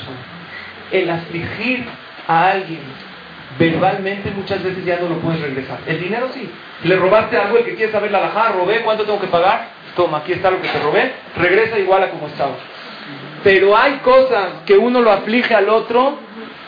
[0.92, 1.84] El afligir
[2.28, 2.80] a alguien
[3.58, 5.78] verbalmente muchas veces ya no lo puedes regresar.
[5.86, 6.48] El dinero sí.
[6.84, 9.68] Le robaste algo, el que quiere saber la alajá, robé, ¿cuánto tengo que pagar?
[9.96, 12.54] Toma, aquí está lo que te robé, regresa igual a como estaba.
[13.44, 16.18] Pero hay cosas que uno lo aflige al otro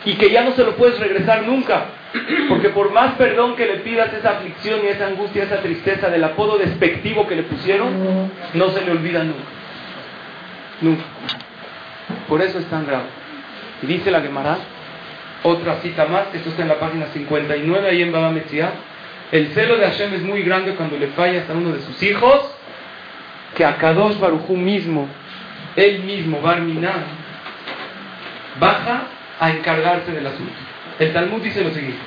[0.03, 1.85] y que ya no se lo puedes regresar nunca.
[2.49, 6.23] Porque por más perdón que le pidas esa aflicción y esa angustia, esa tristeza del
[6.23, 9.43] apodo despectivo que le pusieron, no se le olvida nunca.
[10.81, 11.03] Nunca.
[12.27, 13.05] Por eso es tan grave.
[13.81, 14.57] Y dice la Gemara,
[15.43, 18.71] otra cita más, esto está en la página 59, ahí en Baba Metzia.
[19.31, 22.55] El celo de Hashem es muy grande cuando le fallas a uno de sus hijos,
[23.55, 25.07] que a Kadosh Barujú mismo,
[25.75, 27.03] él mismo, Barminan,
[28.59, 29.03] baja
[29.39, 30.53] a encargarse del asunto.
[30.99, 31.99] El Talmud dice lo siguiente: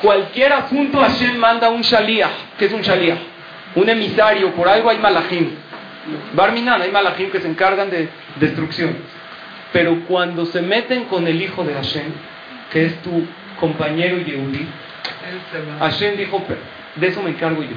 [0.00, 2.56] cualquier asunto Hashem manda un shaliach.
[2.58, 3.18] ¿Qué es un shaliach?
[3.74, 5.50] Un emisario, por algo hay malachim.
[6.34, 8.96] Barminan, hay malachim que se encargan de destrucción.
[9.72, 12.12] Pero cuando se meten con el hijo de Hashem,
[12.70, 13.24] que es tu
[13.58, 14.68] compañero Yehudi,
[15.78, 16.44] Hashem dijo,
[16.96, 17.76] de eso me encargo yo.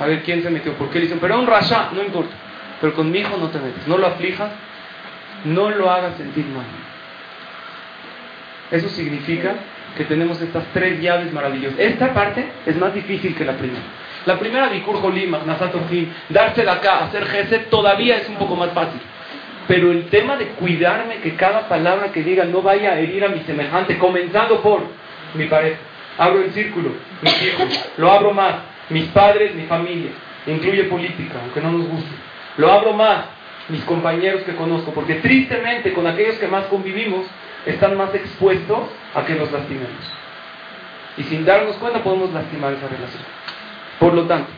[0.00, 2.34] A ver quién se metió, por qué le dicen, pero un rasha, no importa.
[2.80, 4.50] Pero con mi hijo no te metes, no lo aflijas,
[5.44, 6.64] no lo hagas sentir mal.
[8.70, 9.54] Eso significa
[9.96, 11.78] que tenemos estas tres llaves maravillosas.
[11.78, 13.82] Esta parte es más difícil que la primera.
[14.26, 15.36] La primera, Bikur Jolim,
[16.30, 19.00] darse de acá, hacer gesed, todavía es un poco más fácil.
[19.68, 23.28] Pero el tema de cuidarme que cada palabra que diga no vaya a herir a
[23.28, 24.82] mi semejante, comenzando por
[25.34, 25.78] mi pareja.
[26.16, 26.90] Abro el círculo,
[27.22, 28.54] mis hijos, lo abro más,
[28.88, 30.10] mis padres, mi familia,
[30.46, 32.10] incluye política, aunque no nos guste.
[32.56, 33.24] Lo abro más,
[33.68, 37.26] mis compañeros que conozco, porque tristemente con aquellos que más convivimos
[37.66, 40.12] están más expuestos a que nos lastimemos.
[41.16, 43.22] Y sin darnos cuenta podemos lastimar esa relación.
[43.98, 44.50] Por lo tanto,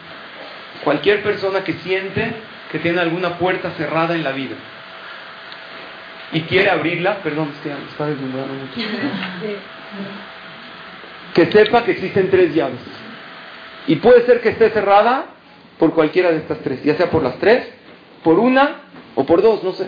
[0.84, 2.34] cualquier persona que siente
[2.70, 4.56] que tiene alguna puerta cerrada en la vida,
[6.32, 8.80] y quiere abrirla, perdón, es está deslumbrando mucho.
[11.34, 12.80] Que sepa que existen tres llaves.
[13.86, 15.26] Y puede ser que esté cerrada
[15.78, 17.68] por cualquiera de estas tres, ya sea por las tres,
[18.24, 18.76] por una
[19.14, 19.86] o por dos, no sé.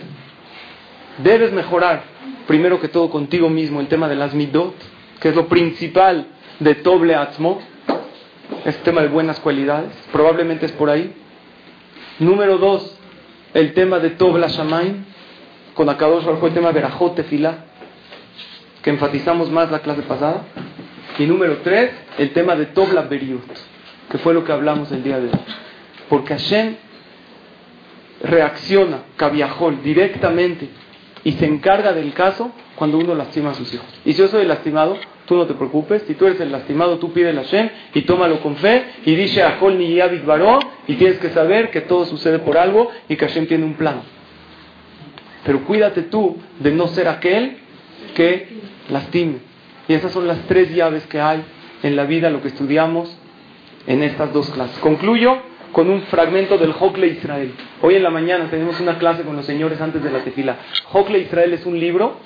[1.23, 2.03] Debes mejorar,
[2.47, 4.73] primero que todo contigo mismo, el tema de las midot,
[5.19, 6.27] que es lo principal
[6.59, 7.59] de Toble Atzmo,
[8.63, 11.13] este tema de buenas cualidades, probablemente es por ahí.
[12.19, 12.97] Número dos,
[13.53, 15.03] el tema de Tobla Shamaim,
[15.73, 17.65] con Akadosh el tema Berajot Tefila,
[18.81, 20.43] que enfatizamos más la clase pasada.
[21.17, 23.43] Y número tres, el tema de Tobla Beriut,
[24.09, 25.39] que fue lo que hablamos el día de hoy.
[26.07, 26.75] Porque Hashem
[28.23, 30.69] reacciona, Kaviahol, directamente
[31.23, 33.87] y se encarga del caso cuando uno lastima a sus hijos.
[34.05, 36.03] Y si yo soy el lastimado, tú no te preocupes.
[36.07, 39.43] Si tú eres el lastimado, tú pide a Hashem y tómalo con fe y dice
[39.43, 43.27] a Kol ni Baró y tienes que saber que todo sucede por algo y que
[43.27, 44.01] Hashem tiene un plan.
[45.45, 47.57] Pero cuídate tú de no ser aquel
[48.15, 48.47] que
[48.89, 49.37] lastime.
[49.87, 51.43] Y esas son las tres llaves que hay
[51.83, 53.15] en la vida, lo que estudiamos
[53.87, 54.77] en estas dos clases.
[54.79, 57.53] Concluyo con un fragmento del Hokle Israel.
[57.81, 60.57] Hoy en la mañana tenemos una clase con los señores antes de la tefila.
[60.91, 62.17] Hokle Israel es un libro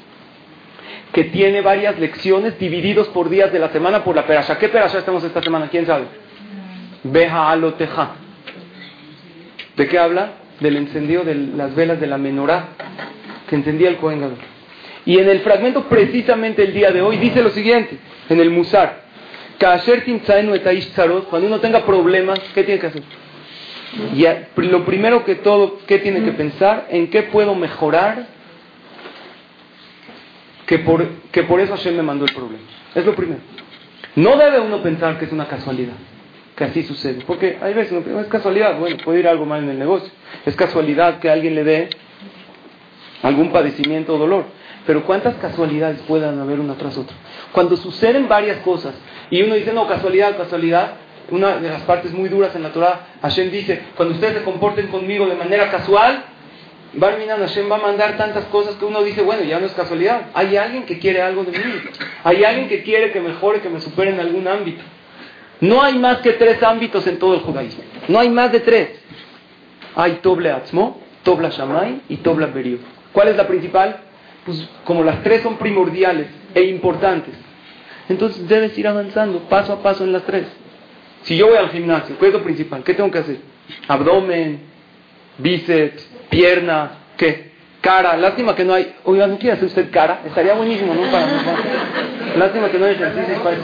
[1.12, 4.58] que tiene varias lecciones divididos por días de la semana por la perasha.
[4.58, 5.70] ¿Qué perasha estamos esta semana?
[5.70, 6.06] ¿Quién sabe?
[7.04, 8.16] Beja aloteja.
[9.76, 10.44] ¿De qué habla?
[10.60, 12.70] del encendido de las velas de la menorá
[13.48, 14.36] que encendía el Cohen
[15.06, 17.98] Y en el fragmento precisamente el día de hoy dice lo siguiente,
[18.30, 19.04] en el Musar,
[21.30, 23.04] cuando uno tenga problemas, ¿qué tiene que hacer?
[24.16, 24.26] Y
[24.64, 26.88] lo primero que todo, ¿qué tiene que pensar?
[26.90, 28.28] ¿En qué puedo mejorar?
[30.66, 32.64] Que por, que por eso Hashem me mandó el problema.
[32.96, 33.42] Es lo primero.
[34.16, 35.94] No debe uno pensar que es una casualidad
[36.56, 37.24] que así sucede.
[37.26, 40.12] Porque hay veces, no es casualidad, bueno, puede ir algo mal en el negocio.
[40.46, 41.90] Es casualidad que alguien le dé
[43.22, 44.46] algún padecimiento o dolor.
[44.86, 47.16] Pero ¿cuántas casualidades puedan haber una tras otra?
[47.52, 48.94] Cuando suceden varias cosas
[49.30, 50.94] y uno dice, no, casualidad, casualidad,
[51.30, 54.88] una de las partes muy duras en la Torah, Hashem dice, cuando ustedes se comporten
[54.88, 56.26] conmigo de manera casual,
[56.94, 60.28] Barminan Hashem va a mandar tantas cosas que uno dice, bueno, ya no es casualidad.
[60.34, 61.74] Hay alguien que quiere algo de mí.
[62.24, 64.84] Hay alguien que quiere que mejore, que me supere en algún ámbito.
[65.60, 67.84] No hay más que tres ámbitos en todo el judaísmo.
[68.08, 68.90] No hay más de tres.
[69.96, 72.80] Hay Toble Atzmo, Tobla Shamay y Tobla Berio.
[73.12, 74.02] ¿Cuál es la principal?
[74.46, 77.34] Pues como las tres son primordiales e importantes,
[78.10, 80.46] entonces debes ir avanzando paso a paso en las tres.
[81.24, 82.84] Si yo voy al gimnasio, ¿qué es lo principal?
[82.84, 83.38] ¿Qué tengo que hacer?
[83.88, 84.60] Abdomen,
[85.38, 87.54] bíceps, pierna, ¿qué?
[87.84, 88.16] cara.
[88.18, 88.96] Lástima que no hay.
[89.04, 90.22] Oiga, ¿no quiere hacer usted cara?
[90.26, 91.02] Estaría buenísimo, ¿no?
[91.12, 91.28] Para
[92.38, 93.58] Lástima que no hay ejercicio para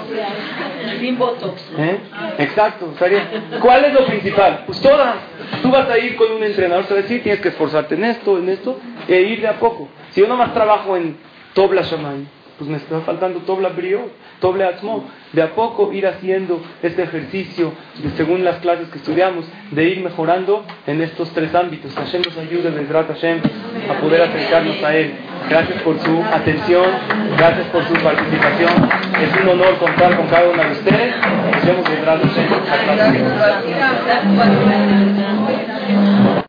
[1.00, 1.62] Sin botox.
[1.78, 1.98] ¿Eh?
[2.38, 3.28] Exacto, estaría.
[3.62, 4.64] ¿Cuál es lo principal?
[4.68, 5.16] Pues todas.
[5.64, 8.04] Tú vas a ir con un entrenador, te va a decir, tienes que esforzarte en
[8.04, 9.88] esto, en esto, e ir de a poco.
[10.12, 11.18] Si yo nomás trabajo en
[11.54, 12.28] Tobla Shaman,
[12.60, 14.02] pues me está faltando Tobla Brio,
[14.42, 15.10] Tobla Atzmo.
[15.32, 17.72] De a poco ir haciendo este ejercicio,
[18.18, 21.94] según las clases que estudiamos, de ir mejorando en estos tres ámbitos.
[21.94, 23.40] Hashem nos ayude, Bezrat Hashem,
[23.90, 25.14] a poder acercarnos a Él.
[25.50, 26.86] Gracias por su atención,
[27.38, 28.90] gracias por su participación.
[29.22, 31.16] Es un honor contar con cada uno de ustedes.
[31.54, 32.48] Nos vemos, Bezrat Hashem.
[35.88, 36.30] Hasta.